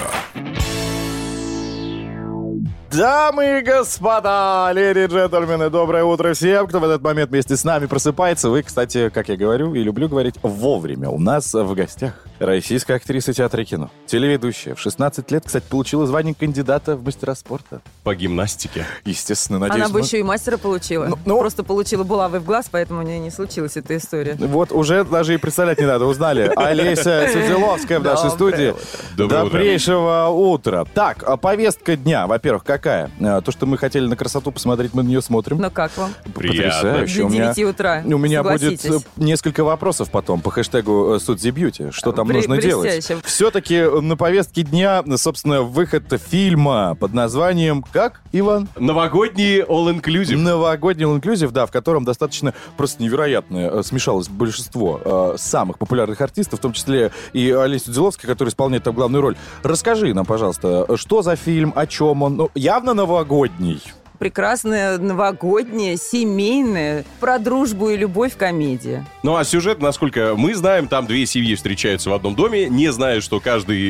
[2.92, 7.64] Дамы и господа, леди и джентльмены, доброе утро всем, кто в этот момент вместе с
[7.64, 8.50] нами просыпается.
[8.50, 11.08] Вы, кстати, как я говорю и люблю говорить, вовремя.
[11.08, 14.74] У нас в гостях российская актриса театра и кино, телеведущая.
[14.74, 17.80] В 16 лет, кстати, получила звание кандидата в мастера спорта.
[18.04, 18.84] По гимнастике.
[19.06, 19.84] Естественно, надеюсь.
[19.86, 21.06] Она бы мы- еще и мастера получила.
[21.06, 24.34] Ну, ну- Просто получила булавы в глаз, поэтому у нее не случилась эта история.
[24.38, 26.52] Вот уже даже и представлять не надо, узнали.
[26.56, 28.74] Олеся Судзиловская в нашей студии.
[29.16, 29.50] Доброе утро.
[29.58, 30.84] Добрейшего утра.
[30.92, 32.81] Так, а повестка дня, во-первых, какая?
[32.86, 35.58] А, То, что мы хотели на красоту посмотреть, мы на нее смотрим.
[35.58, 36.12] Но как вам?
[36.34, 37.24] Потрясающе.
[37.24, 41.90] Меня, 9 утра, у меня будет э, несколько вопросов потом по хэштегу э, Судзи Бьюти.
[41.90, 43.10] Что там нужно делать?
[43.24, 48.68] Все-таки на повестке дня, собственно, выход фильма под названием как, Иван?
[48.76, 50.36] Новогодний all-inclusive.
[50.36, 56.58] Новогодний инклюзив, да, в котором достаточно просто невероятно э, смешалось большинство э, самых популярных артистов,
[56.58, 59.36] в том числе и Олеся Дзиловская, которая исполняет там главную роль.
[59.62, 62.36] Расскажи нам, пожалуйста, что за фильм, о чем он?
[62.36, 63.82] Ну, явно новогодний.
[64.26, 69.04] Прекрасная, новогодняя, семейная, про дружбу и любовь комедия.
[69.24, 73.20] Ну а сюжет, насколько мы знаем, там две семьи встречаются в одном доме, не зная,
[73.20, 73.80] что каждый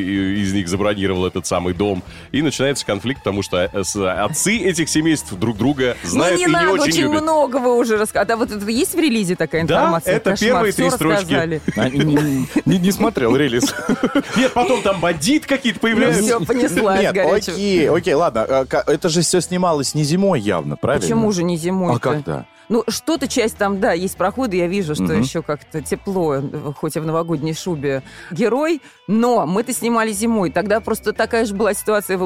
[0.41, 2.03] из них забронировал этот самый дом.
[2.31, 6.47] И начинается конфликт, потому что э, отцы этих семейств друг друга знают ну не и
[6.47, 7.23] не надо, очень, очень, любят.
[7.25, 8.33] много вы уже рассказали.
[8.33, 10.17] А вот это есть в релизе такая Да, информация?
[10.17, 11.61] это Кошмар, первые всё три строчки.
[11.77, 13.75] А, Не, не- не смотрел релиз.
[14.39, 16.23] Нет, потом там бандит какие-то появляются.
[16.23, 18.65] Все, понеслась Нет, окей, окей, ладно.
[18.67, 21.03] ка- Это же все снималось не зимой явно, правильно?
[21.03, 22.47] Почему же не зимой А когда?
[22.69, 25.21] Ну, что-то часть там, да, есть проходы, я вижу, что Мгм.
[25.21, 26.41] еще как-то тепло,
[26.79, 30.51] хоть и в новогодней шубе герой, но мы-то снимали зимой.
[30.51, 32.19] Тогда просто такая же была ситуация,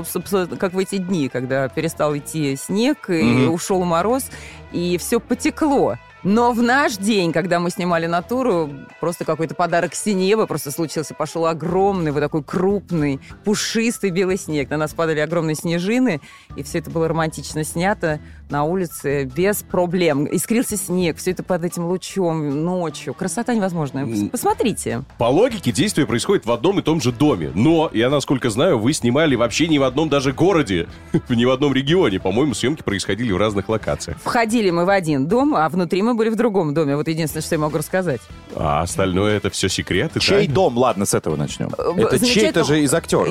[0.59, 3.53] как в эти дни, когда перестал идти снег, и Мгм.
[3.55, 4.31] ушел мороз,
[4.73, 5.97] и все потекло.
[6.23, 11.15] Но в наш день, когда мы снимали натуру, просто какой-то подарок с неба просто случился.
[11.15, 14.71] Пошел огромный, вот такой крупный, пушистый белый снег.
[14.71, 16.21] На нас падали огромные снежины,
[16.57, 20.27] и все это было романтично снято на улице без проблем.
[20.31, 23.15] Искрился снег, все это под этим лучом ночью.
[23.15, 24.07] Красота невозможная.
[24.29, 25.03] Посмотрите.
[25.19, 27.51] По логике действие происходит в одном и том же доме.
[27.55, 30.87] Но, я насколько знаю, вы снимали вообще ни в одном даже городе,
[31.29, 32.21] ни в одном регионе.
[32.21, 34.19] По-моему, съемки происходили в разных локациях.
[34.23, 36.97] Входили мы в один дом, а внутри мы были в другом доме.
[36.97, 38.21] Вот единственное, что я могу рассказать.
[38.55, 40.55] А остальное это все секреты, Чей да?
[40.55, 40.79] дом?
[40.79, 41.69] Ладно, с этого начнем.
[41.77, 42.25] Э, Это замечательно.
[42.25, 43.29] чей-то же из актеров.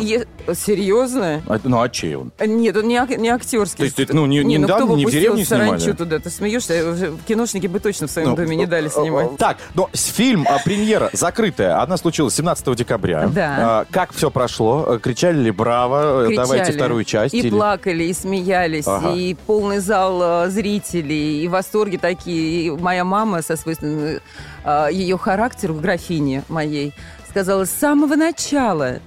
[0.54, 1.42] Серьезно?
[1.48, 2.32] А, Ну, а чей он?
[2.46, 3.90] Нет, он не, ак- не актерский.
[3.90, 5.98] То есть ну, не- не ну, недавно, в деревне саранчу снимали?
[5.98, 6.20] туда?
[6.20, 6.90] Ты смеешься?
[6.92, 9.38] Уже Киношники бы точно в своем Ну, доме не дали снимать.
[9.38, 13.28] Так, но фильм, а, премьера закрытая, она случилась 17 декабря.
[13.28, 13.56] Да.
[13.60, 14.86] А, Как все прошло?
[14.96, 16.78] Э, Кричали ли «Браво», э, давайте Кричали.
[16.78, 17.34] вторую часть?
[17.34, 19.14] И или- плакали, и смеялись, Ага.
[19.14, 22.68] и полный зал э, зрителей, и восторги такие.
[22.68, 24.20] И моя мама со свойственным
[24.64, 26.94] э, ее характеру, графини моей,
[27.30, 29.00] сказала с самого начала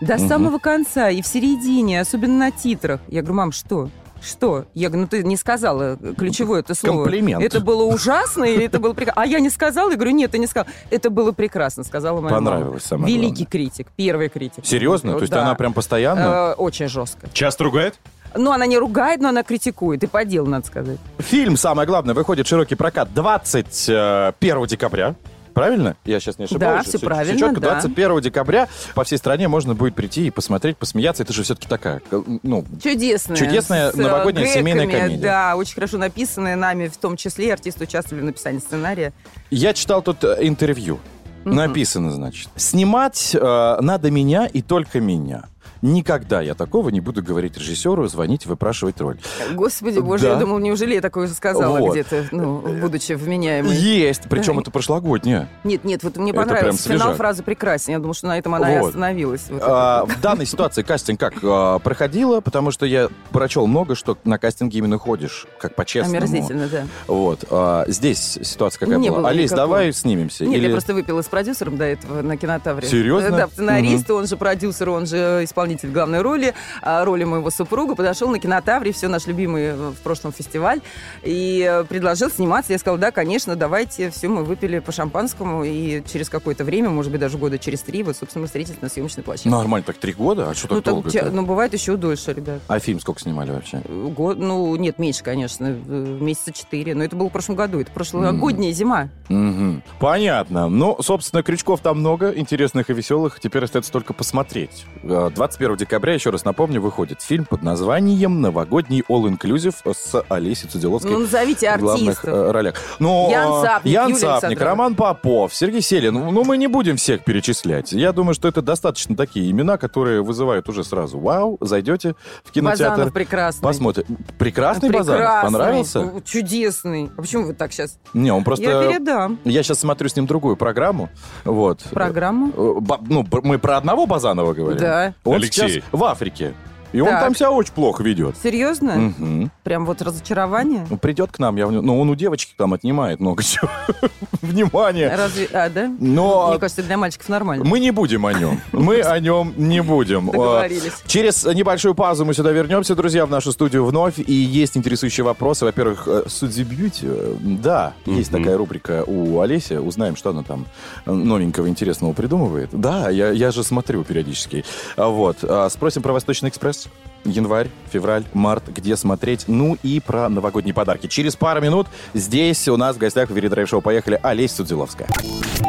[0.00, 0.28] до Мгм.
[0.28, 3.00] самого конца и в середине, особенно на титрах.
[3.08, 3.88] Я говорю, мам, что?
[4.22, 4.66] Что?
[4.74, 7.02] Я говорю, ну ты не сказала ключевое это слово.
[7.04, 7.42] Комплимент.
[7.42, 9.22] Это было ужасно или это было прекрасно?
[9.22, 9.90] А я не сказала?
[9.90, 10.72] Я говорю, нет, ты не сказала.
[10.90, 12.50] Это было прекрасно, сказала моя мама.
[12.50, 14.64] Понравилось, самое Великий критик, первый критик.
[14.64, 15.14] Серьезно?
[15.14, 15.42] То есть Да.
[15.42, 16.20] она прям постоянно?
[16.20, 17.28] Э, очень жестко.
[17.32, 17.98] Часто ругает?
[18.34, 20.02] Ну, она не ругает, но она критикует.
[20.04, 20.98] И по делу, надо сказать.
[21.18, 25.14] Фильм, самое главное, выходит в широкий прокат 21 декабря.
[25.52, 25.96] Правильно?
[26.04, 26.60] Я сейчас не ошибаюсь.
[26.60, 26.88] Да, же?
[26.88, 27.60] всё Всё правильно, чётко.
[27.60, 27.80] да.
[27.80, 31.22] 21 декабря по всей стране можно будет прийти и посмотреть, посмеяться.
[31.22, 32.00] Это же все-таки такая,
[32.42, 33.36] ну, Чудесная.
[33.36, 35.22] Чудесная э, новогодняя семейная гэками, комедия.
[35.22, 39.12] Да, очень хорошо написанная нами, в том числе артисты участвовали в написании сценария.
[39.50, 40.98] Я читал тут э, интервью.
[41.44, 42.48] Написано, значит.
[42.56, 45.44] Снимать э, надо меня и только меня.
[45.82, 49.18] Никогда я такого не буду говорить режиссеру, звонить, выпрашивать роль.
[49.52, 50.34] Господи боже, Да.
[50.34, 51.90] я думал, неужели я такое сказала Вот.
[51.92, 53.74] где-то, ну, будучи вменяемой.
[53.74, 55.48] Есть, причем это прошлогоднее.
[55.64, 57.92] Нет, нет, вот мне понравился финал фразы прекрасен.
[57.94, 58.88] Я думала, что на этом она и Вот.
[58.90, 59.46] остановилась.
[59.50, 64.16] Вот А, в данной ситуации кастинг как а, проходило, потому что я прочел много, что
[64.22, 66.18] на кастинге именно ходишь, как по-честному.
[66.18, 66.84] Омерзительно, да.
[67.08, 67.44] Вот.
[67.50, 69.30] а, здесь ситуация какая Не была?
[69.30, 69.66] Олесь, никакого.
[69.66, 70.44] давай снимемся.
[70.46, 72.86] Нет, Или- я просто выпила с продюсером до этого на кинотавре.
[72.86, 73.30] Серьезно?
[73.36, 77.94] Да, сценарист, он же продюсер, он же исполнитель главной роли, а, роли моего супруга.
[77.94, 80.80] Подошел на кинотавре, все наш любимый э, в прошлом фестиваль,
[81.22, 82.72] и э, предложил сниматься.
[82.72, 84.10] Я сказала, да, конечно, давайте.
[84.10, 88.02] Все, мы выпили по шампанскому, и через какое-то время, может быть, даже года через три,
[88.02, 89.50] вот, собственно, мы встретились на съемочной площадке.
[89.50, 90.50] Нормально, так три года?
[90.50, 91.10] А что так ну, так долго?
[91.10, 92.60] ча- ну, бывает еще дольше, ребят.
[92.68, 93.82] А фильм сколько снимали вообще?
[93.88, 96.94] Год, ну, нет, меньше, конечно, э, месяца четыре.
[96.94, 97.80] Но это было в прошлом году.
[97.80, 99.08] Это прошлогодняя зима.
[99.28, 99.82] Мгм.
[99.98, 100.68] Понятно.
[100.68, 103.40] Ну, собственно, крючков там много, интересных и веселых.
[103.40, 104.84] Теперь остается только посмотреть.
[105.02, 105.30] Э,
[105.62, 111.20] 21 декабря, еще раз напомню, выходит фильм под названием «Новогодний All-Inclusive» с Олесей Цуделовской Ну,
[111.20, 112.74] назовите в главных э, ролях.
[112.98, 114.60] Ну, Ян Цапник, Ян Цапник.
[114.60, 116.14] Роман Попов, Сергей Селин.
[116.14, 117.92] Ну, мы не будем всех перечислять.
[117.92, 122.90] Я думаю, что это достаточно такие имена, которые вызывают уже сразу «Вау!» Зайдете в кинотеатр.
[122.90, 123.62] Базанов прекрасный.
[123.62, 124.04] Посмотрим.
[124.38, 125.20] Прекрасный Базанов?
[125.20, 125.52] Прекрасный.
[125.52, 126.00] Понравился?
[126.00, 127.10] Ну, Чудесный.
[127.16, 127.98] А почему вы так сейчас?
[128.14, 128.64] Не, он просто...
[128.64, 129.38] Я передам.
[129.44, 131.08] Я сейчас смотрю с ним другую программу.
[131.44, 131.82] Вот.
[131.90, 132.48] Программу?
[132.56, 134.80] Э, ба- ну, мы про одного Базанова говорим.
[134.80, 135.14] Да.
[135.24, 135.51] Он Алексей.
[135.52, 136.54] Сейчас в Африке.
[136.92, 137.20] И он Так.
[137.22, 138.36] там себя очень плохо ведет.
[138.42, 138.92] Серьезно?
[138.94, 139.50] Мгм.
[139.62, 140.86] Прям вот разочарование?
[140.90, 143.68] Ну, придет к нам, я, ну, он у девочки там отнимает много чего.
[144.42, 145.14] Внимание.
[145.14, 145.48] Разве...
[145.52, 145.90] А, да?
[146.00, 147.64] Но- Мне кажется, для мальчиков нормально.
[147.64, 148.60] Мы не будем о нем.
[148.72, 150.26] Мы о нем не будем.
[150.26, 150.92] Договорились.
[151.04, 154.18] А, Через небольшую паузу мы сюда вернемся, друзья, в нашу студию вновь.
[154.18, 155.64] И есть интересующие вопросы.
[155.64, 157.06] Во-первых, э, Судзи Бьюти.
[157.08, 159.74] э, Да, есть такая рубрика у Олеси.
[159.74, 160.66] Узнаем, что она там
[161.06, 162.70] новенького, интересного придумывает.
[162.72, 164.64] Да, я, я же смотрю периодически.
[164.96, 165.38] А Вот.
[165.42, 166.81] А, Спросим про Восточный экспресс.
[167.24, 169.44] Январь, февраль, март, где смотреть.
[169.46, 171.06] Ну и про новогодние подарки.
[171.06, 175.08] Через пару минут здесь у нас в гостях в Драйв Шоу поехали Олеся Судзиловская.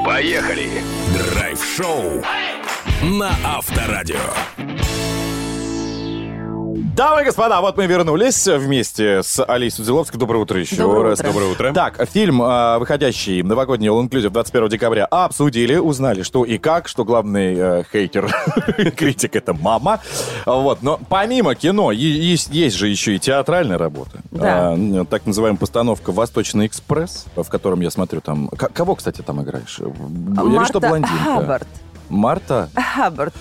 [0.06, 0.70] Поехали!
[1.14, 2.24] Драйв-шоу
[3.04, 4.18] на Авторадио.
[6.76, 10.20] Дамы и господа, вот мы вернулись вместе с Алисой Судзиловской.
[10.20, 11.20] Доброе утро еще Доброе раз.
[11.20, 11.28] утро.
[11.32, 11.72] Доброе утро.
[11.72, 17.06] Так, фильм, а, выходящий новогодний All Inclusive 21 декабря, обсудили, узнали, что и как, что
[17.06, 18.34] главный э, хейтер,
[18.98, 20.00] критик— это мама.
[20.48, 24.22] Вот, но помимо кино, есть, есть же еще и театральная работа.
[24.32, 24.74] Да.
[24.74, 28.48] А, так называемая постановка «Восточный экспресс», в котором я смотрю там...
[28.48, 29.78] К- кого, кстати, там играешь?
[29.80, 29.86] Я
[30.44, 31.24] вижу, что Марта блондинка.
[31.24, 31.68] Хаббард.
[32.10, 32.70] Марта?
[32.76, 33.34] Хаббард.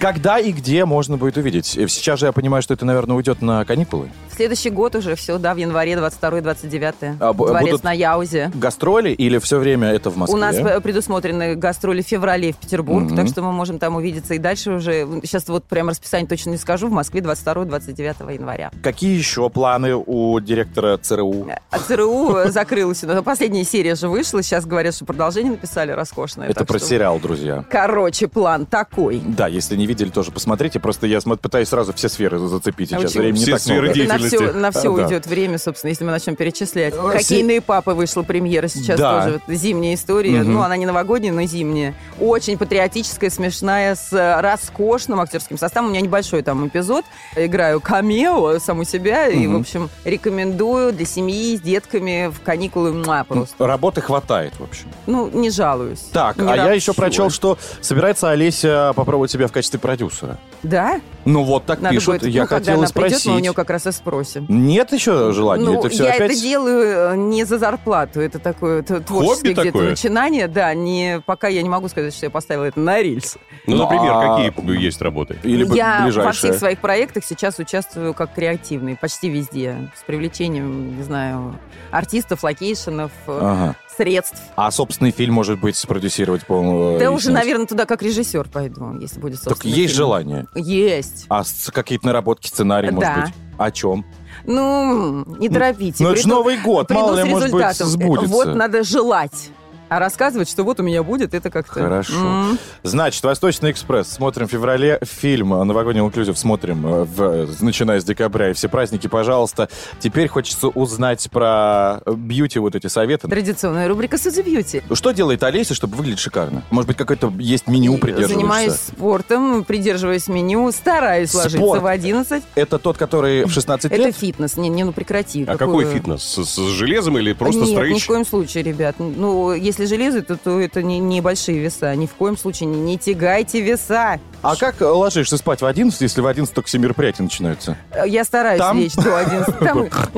[0.00, 1.76] Когда и где можно будет увидеть?
[1.76, 4.10] Э, Сейчас же я понимаю, что это, наверное, уйдет на каникулы.
[4.30, 7.16] В следующий год уже все, да, в январе 22-29.
[7.20, 8.50] А, Дворец будут на Яузе.
[8.54, 10.36] Гастроли или все время это в Москве?
[10.36, 13.16] У нас э, предусмотрены гастроли в феврале в Петербург, Мгм.
[13.16, 14.34] так что мы можем там увидеться.
[14.34, 18.70] И дальше уже, сейчас вот прям расписание точно не скажу, в Москве 22-29 января.
[18.82, 21.48] Какие еще планы у директора ЦРУ?
[21.70, 23.04] А ЦРУ закрылась.
[23.24, 26.48] Последняя серия же вышла, сейчас говорят, что продолжение написали роскошное.
[26.48, 27.64] Это про сериал, друзья.
[27.70, 29.20] Короче, короче, план такой.
[29.24, 30.80] Да, если не видели, тоже посмотрите.
[30.80, 33.04] Просто я пытаюсь сразу все сферы зацепить сейчас.
[33.04, 34.04] Очень- Времени Все так сферы много.
[34.08, 34.90] На все, на все Да.
[34.90, 36.94] уйдет время, собственно, если мы начнем перечислять.
[36.94, 39.22] Э, Хоккейные папы вышла премьера сейчас Да.
[39.22, 39.40] тоже.
[39.46, 40.40] Вот зимняя история.
[40.42, 40.52] Мгм.
[40.54, 41.94] Ну, она не новогодняя, но зимняя.
[42.18, 45.90] Очень патриотическая, смешная, с э, роскошным актерским составом.
[45.90, 47.04] У меня небольшой там эпизод.
[47.36, 49.28] Играю камео саму себя.
[49.28, 52.92] И, в общем, рекомендую для семьи с детками в каникулы.
[52.92, 53.66] Муа, просто.
[53.66, 54.88] Работы хватает, в общем.
[55.06, 56.00] Ну, не жалуюсь.
[56.12, 57.58] Так, Не а я еще прочел, что
[58.00, 60.38] собирается Олеся попробовать себя в качестве продюсера.
[60.62, 61.02] Да?
[61.26, 62.20] Ну вот так Надо пишут.
[62.22, 63.26] будет, я ну, когда хотела она придет, спросить.
[63.26, 64.46] мы у нее как раз и спросим.
[64.48, 65.66] Нет еще желания?
[65.66, 66.30] Ну, это все я опять...
[66.32, 68.22] это делаю э, не за зарплату.
[68.22, 69.90] Это такое т- творческое где-то такое?
[69.90, 70.48] начинание.
[70.48, 73.38] Да, не, пока я не могу сказать, что я поставила это на рельсы.
[73.66, 75.36] Ну, например, А- какие есть работы?
[75.42, 76.32] Или я во ближайшее.
[76.32, 79.90] всех своих проектах сейчас участвую как креативный, почти везде.
[79.94, 81.58] С привлечением, не знаю,
[81.90, 83.76] артистов, location ов, Ага.
[84.00, 84.40] Средств.
[84.56, 86.98] А собственный фильм, может быть, спродюсировать полного...
[86.98, 89.96] Да уже, наверное, туда как режиссер пойду, если будет Так собственный есть фильм.
[89.96, 90.46] желание?
[90.54, 91.26] Есть.
[91.28, 91.42] А
[91.72, 93.20] какие-то наработки, сценарий, может Да.
[93.26, 93.34] быть?
[93.58, 94.06] О чем?
[94.46, 96.02] Ну, не торопите.
[96.02, 98.28] ну, это ж Приду- Новый год, мало ли, может быть, сбудется.
[98.32, 99.50] Вот надо желать.
[99.90, 101.74] А рассказывать, что вот у меня будет, это как-то...
[101.82, 102.14] Хорошо.
[102.14, 102.58] М.
[102.84, 104.08] Значит, Восточный экспресс.
[104.08, 105.00] Смотрим в феврале.
[105.02, 108.50] Фильм «Новогодний инклюзив» смотрим, э, в, начиная с декабря.
[108.50, 109.68] И все праздники, пожалуйста.
[109.98, 113.26] Теперь хочется узнать про э, бьюти, вот эти советы.
[113.26, 114.82] Традиционная рубрика «Сузи Бьюти».
[114.92, 116.62] Что делает Олеся, чтобы выглядеть шикарно?
[116.70, 118.34] Может быть, какое-то есть меню придерживаешься?
[118.36, 121.82] Занимаюсь спортом, придерживаюсь меню, стараюсь ложиться Спорт.
[121.82, 122.44] в 11.
[122.54, 124.16] Это тот, который в 16 Это лет?
[124.16, 124.56] фитнес.
[124.56, 125.44] Не, не, ну прекрати.
[125.48, 126.22] А какой фитнес?
[126.22, 128.02] С, с железом или просто Нет, ни строить?
[128.04, 128.94] в коем случае, ребят.
[129.00, 131.94] Ну, если железо, то, то это не, не большие веса.
[131.94, 134.20] Ни в коем случае не, не тягайте веса.
[134.42, 137.76] А как ложишься спать в 11, если в 11 только все мероприятия начинаются?
[138.06, 138.78] Я стараюсь Там?
[138.78, 139.58] лечь до 11.
[139.58, 139.88] Там-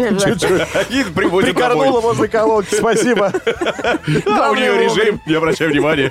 [1.14, 3.32] Прикорнула возле колонки, спасибо.
[4.26, 6.10] А у нее режим, не обращай внимания.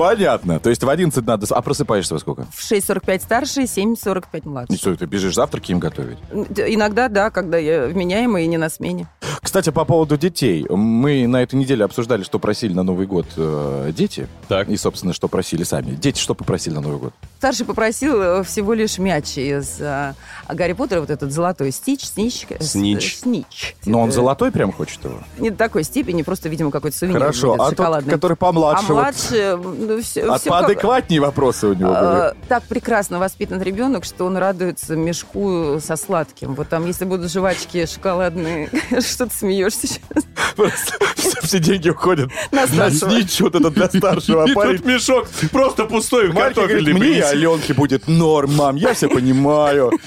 [0.00, 0.58] Понятно.
[0.60, 1.46] То есть в 11 надо...
[1.50, 2.46] А просыпаешься во сколько?
[2.54, 4.76] В 6.45 старший, 7.45 И младший.
[4.78, 6.16] что, ты бежишь завтраки им готовить?
[6.32, 9.08] Иногда, да, когда я вменяемая и не на смене.
[9.42, 10.64] Кстати, по поводу детей.
[10.68, 14.26] Мы на этой неделе обсуждали, что просили на Новый год э, дети.
[14.48, 14.68] Так.
[14.68, 15.94] И, собственно, что просили сами.
[15.96, 17.12] Дети что попросили на Новый год?
[17.38, 20.14] Старший попросил э, всего лишь мяч из а,
[20.48, 22.46] Гарри Поттера, вот этот золотой стич, снич.
[22.48, 23.16] э, с- Снич.
[23.16, 23.76] э, снич.
[23.86, 25.18] Но он Э, золотой прям хочет его?
[25.38, 27.48] Не до такой степени, просто, видимо, какой-то сувенир Хорошо.
[27.52, 28.12] будет А тот, шоколадный.
[28.12, 28.84] который помладше?
[28.88, 32.30] А вот, младше, ну, все, а поадекватнее вопросы у него были?
[32.30, 36.54] Э, так прекрасно воспитан ребенок, что он радуется мешку со сладким.
[36.54, 38.68] Вот там, если будут жвачки шоколадные,
[39.00, 40.24] что ты смеешься сейчас?
[40.56, 44.44] Просто все, все деньги уходят На снич, вот это для старшего.
[44.48, 47.20] И А парень тут мешок просто пустой, Марька говорит, мне и.
[47.20, 49.92] Аленке будет норм, мам, я все понимаю.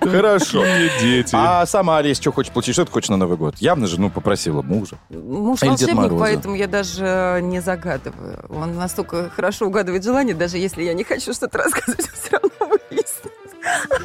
[0.00, 0.64] Хорошо.
[1.00, 1.30] дети.
[1.34, 2.74] А сама Олеся что хочет получить?
[2.74, 3.56] Что ты хочешь на Новый год?
[3.58, 4.96] Явно же, ну, попросила мужа.
[5.10, 6.20] Муж Или Дед волшебник, Мороза.
[6.20, 8.44] поэтому я даже не загадываю.
[8.48, 12.76] Он настолько хорошо угадывает желание, даже если я не хочу что-то рассказывать, он все равно
[12.90, 13.32] выяснит.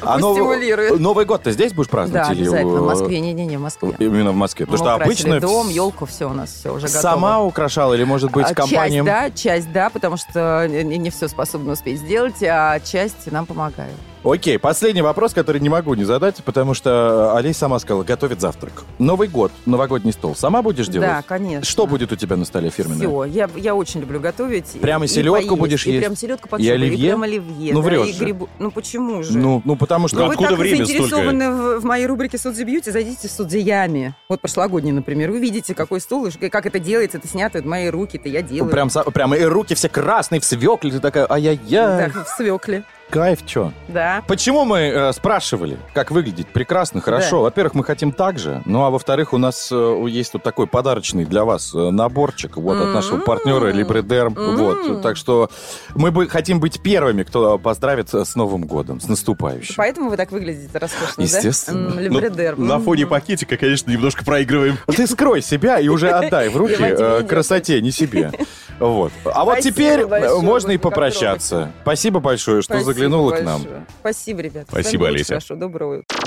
[0.02, 1.00] А Пусть Нов- стимулирует.
[1.00, 2.28] Новый год ты здесь будешь праздновать?
[2.28, 2.82] Да, или, обязательно.
[2.82, 3.20] В Москве.
[3.20, 3.94] Не-не-не, в Москве.
[3.98, 4.66] Именно в Москве.
[4.66, 7.00] Потому Мы что обычно дом, елку, все у нас все уже готово.
[7.00, 9.06] сама украшала или, может быть, компаниям?
[9.06, 13.46] Часть, да, часть, да, потому что не, не все способна успеть сделать, а часть нам
[13.46, 13.94] помогает.
[14.28, 18.82] Окей, последний вопрос, который не могу не задать, потому что Олесь сама сказала, готовит завтрак.
[18.98, 20.34] Новый год, новогодний стол.
[20.34, 21.08] Сама будешь делать?
[21.08, 21.64] Да, конечно.
[21.64, 23.06] Что будет у тебя на столе фирменное?
[23.06, 24.74] Все, я, я очень люблю готовить.
[24.74, 26.00] и- Прямо и селедку поесть, будешь и есть?
[26.04, 26.98] прям селедку под И оливье?
[26.98, 27.72] И прям оливье.
[27.72, 29.38] Ну, да, врешь и грибу- Ну, почему же?
[29.38, 30.16] Ну, ну, потому что...
[30.18, 31.02] Ну, вы откуда так время столько?
[31.04, 34.16] заинтересованы в, в моей рубрике «Судзи Бьюти», зайдите в «Судзиями».
[34.28, 35.30] Вот прошлогодний, например.
[35.30, 37.18] Вы видите, какой стол, и как это делается.
[37.18, 38.72] Это снято, это мои руки, это я делаю.
[38.72, 42.10] Прям, прям и руки все красные, в свекле, ты такая, ай-яй-яй.
[42.12, 42.82] Да, в свекле.
[43.10, 43.72] Кайф, чё?
[43.88, 44.22] Да.
[44.26, 47.36] Почему мы э, спрашивали, как выглядит прекрасно, хорошо?
[47.36, 47.42] Да.
[47.44, 51.24] Во-первых, мы хотим так же, ну а во-вторых, у нас э, есть вот такой подарочный
[51.24, 54.34] для вас э, наборчик вот от нашего партнера Либредерм.
[54.34, 55.50] Вот, так что
[55.94, 59.74] мы бы хотим быть первыми, кто поздравит с Новым годом, с наступающим.
[59.76, 61.90] Поэтому вы так выглядите роскошно, Естественно.
[61.90, 61.94] да?
[61.94, 62.58] Ну, Лебредер.
[62.58, 62.82] на М.
[62.82, 64.78] фоне пакетика, конечно, немножко проигрываем.
[64.88, 68.32] Ты скрой себя и уже отдай в руки э, красоте, не себе.
[68.78, 69.12] Вот.
[69.24, 71.72] А вот теперь э, можно и попрощаться.
[71.82, 73.62] Спасибо большое, что Спасибо заглянула к нам.
[73.62, 73.86] большое.
[74.00, 74.66] Спасибо, ребята.
[74.70, 75.34] Спасибо, Олеся.
[75.34, 76.18] Хорошо, доброго утра.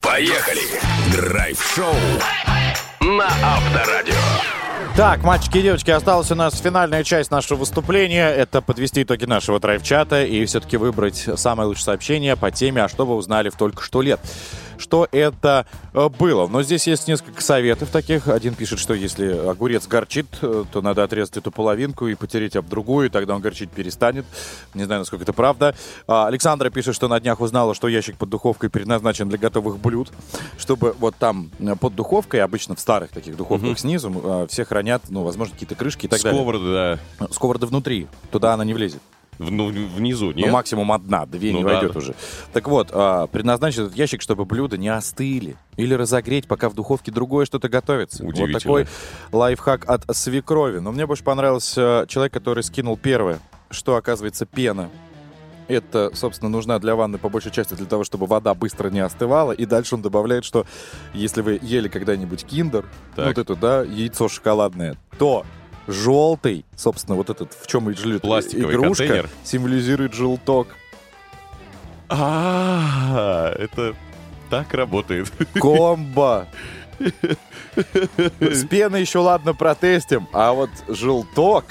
[0.00, 0.60] Поехали!
[1.12, 1.94] Драйв-шоу
[3.00, 4.14] на Авторадио.
[4.96, 8.30] Так, мальчики и девочки, осталась у нас финальная часть нашего выступления.
[8.30, 13.04] Это подвести итоги нашего драйв-чата и все-таки выбрать самое лучшее сообщение по теме «А что
[13.04, 14.20] вы узнали в только что лет?»
[14.78, 16.46] Что это э, было?
[16.46, 18.28] Но здесь есть несколько советов таких.
[18.28, 22.68] Один пишет, что если огурец горчит, э, то надо отрезать эту половинку и потереть об
[22.68, 24.26] другую, и тогда он горчить перестанет.
[24.74, 25.74] Не знаю, насколько это правда.
[26.06, 30.12] А, Александра пишет, что на днях узнала, что ящик под духовкой предназначен для готовых блюд,
[30.58, 34.85] чтобы вот там э, под духовкой, обычно в старых таких духовках снизу, э, все хранят,
[35.08, 36.38] ну, возможно, какие-то крышки и так далее.
[36.38, 36.72] Сковороды,
[37.18, 37.28] да.
[37.32, 39.00] Сковорода внутри, туда она не влезет.
[39.38, 40.50] В- ну, внизу, Ну, нет?
[40.50, 42.14] максимум одна, две Ну не да, войдет уже.
[42.54, 45.56] Так вот, а, предназначен этот ящик, чтобы блюда не остыли.
[45.76, 48.24] Или разогреть, пока в духовке другое что-то готовится.
[48.24, 48.86] Вот такой
[49.32, 50.78] лайфхак от свекрови.
[50.78, 54.88] Но мне больше понравился человек, который скинул первое, что оказывается пена.
[55.68, 59.52] Это, собственно, нужна для ванны по большей части для того, чтобы вода быстро не остывала.
[59.52, 60.64] И дальше он добавляет, что
[61.12, 62.84] если вы ели когда-нибудь киндер,
[63.16, 63.26] Так.
[63.26, 65.44] вот это, да, яйцо шоколадное, то
[65.88, 69.30] желтый, собственно, вот этот, в чем и Пластиковый игрушка, контейнер.
[69.44, 70.68] символизирует желток.
[72.08, 73.94] А, это
[74.50, 75.32] так работает.
[75.54, 76.46] Комбо!
[78.40, 81.64] С пеной еще ладно протестим, а вот желток...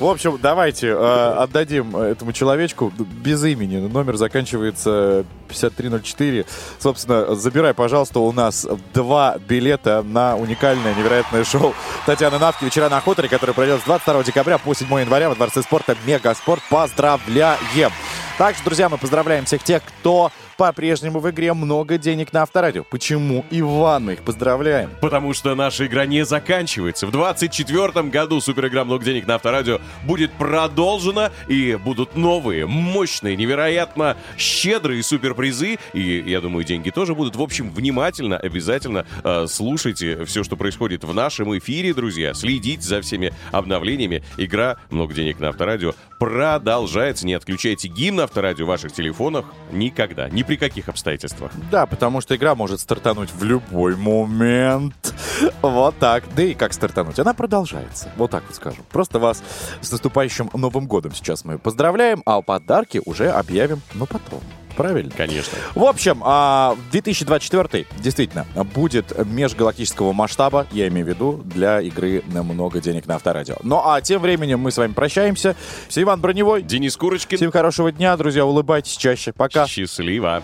[0.00, 3.76] В общем, давайте э, отдадим этому человечку без имени.
[3.76, 6.46] Номер заканчивается 5304.
[6.78, 11.74] Собственно, забирай, пожалуйста, у нас два билета на уникальное, невероятное шоу
[12.06, 15.62] Татьяны Навки «Вечера на хуторе», которое пройдет с 22 декабря по 7 января во Дворце
[15.62, 16.62] спорта «Мегаспорт».
[16.70, 17.90] Поздравляем!
[18.36, 22.84] Также, друзья, мы поздравляем всех тех, кто по-прежнему в игре много денег на авторадио.
[22.84, 23.44] Почему?
[23.50, 24.90] Иван, мы их поздравляем.
[25.00, 27.06] Потому что наша игра не заканчивается.
[27.06, 33.36] В 24 году супер игра «Много денег» на Авторадио будет продолжена, и будут новые, мощные,
[33.36, 37.36] невероятно щедрые суперпризы, и, я думаю, деньги тоже будут.
[37.36, 42.34] В общем, внимательно, обязательно э, слушайте все, что происходит в нашем эфире, друзья.
[42.34, 44.22] Следите за всеми обновлениями.
[44.36, 47.26] Игра «Много денег» на Авторадио продолжается.
[47.26, 51.52] Не отключайте гимн Авторадио в ваших телефонах никогда, ни при каких обстоятельствах.
[51.70, 55.14] Да, потому что игра может стартануть в любой момент.
[55.62, 56.24] Вот так.
[56.34, 57.18] Да и как стартануть?
[57.18, 58.10] Она продолжается.
[58.16, 58.84] Вот так вот скажем.
[58.90, 59.42] Просто вас
[59.80, 64.40] с наступающим Новым годом сейчас мы поздравляем, а подарки уже объявим, но потом.
[64.76, 65.12] Правильно?
[65.16, 65.58] Конечно.
[65.74, 72.42] В общем, а, 2024 действительно будет межгалактического масштаба, я имею в виду, для игры на
[72.42, 73.56] много денег на авторадио.
[73.62, 75.56] Ну а тем временем мы с вами прощаемся.
[75.88, 76.62] Все Иван Броневой.
[76.62, 77.36] Денис Курочкин.
[77.36, 78.44] Всем хорошего дня, друзья.
[78.44, 79.32] Улыбайтесь чаще.
[79.32, 79.66] Пока.
[79.66, 80.42] Счастливо.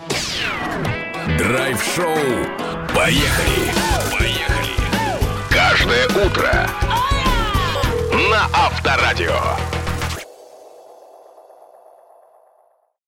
[1.38, 2.06] Драйв-шоу.
[2.94, 3.70] Поехали!
[4.18, 4.74] Поехали!
[5.50, 6.68] Каждое утро
[8.30, 9.79] на Авторадио.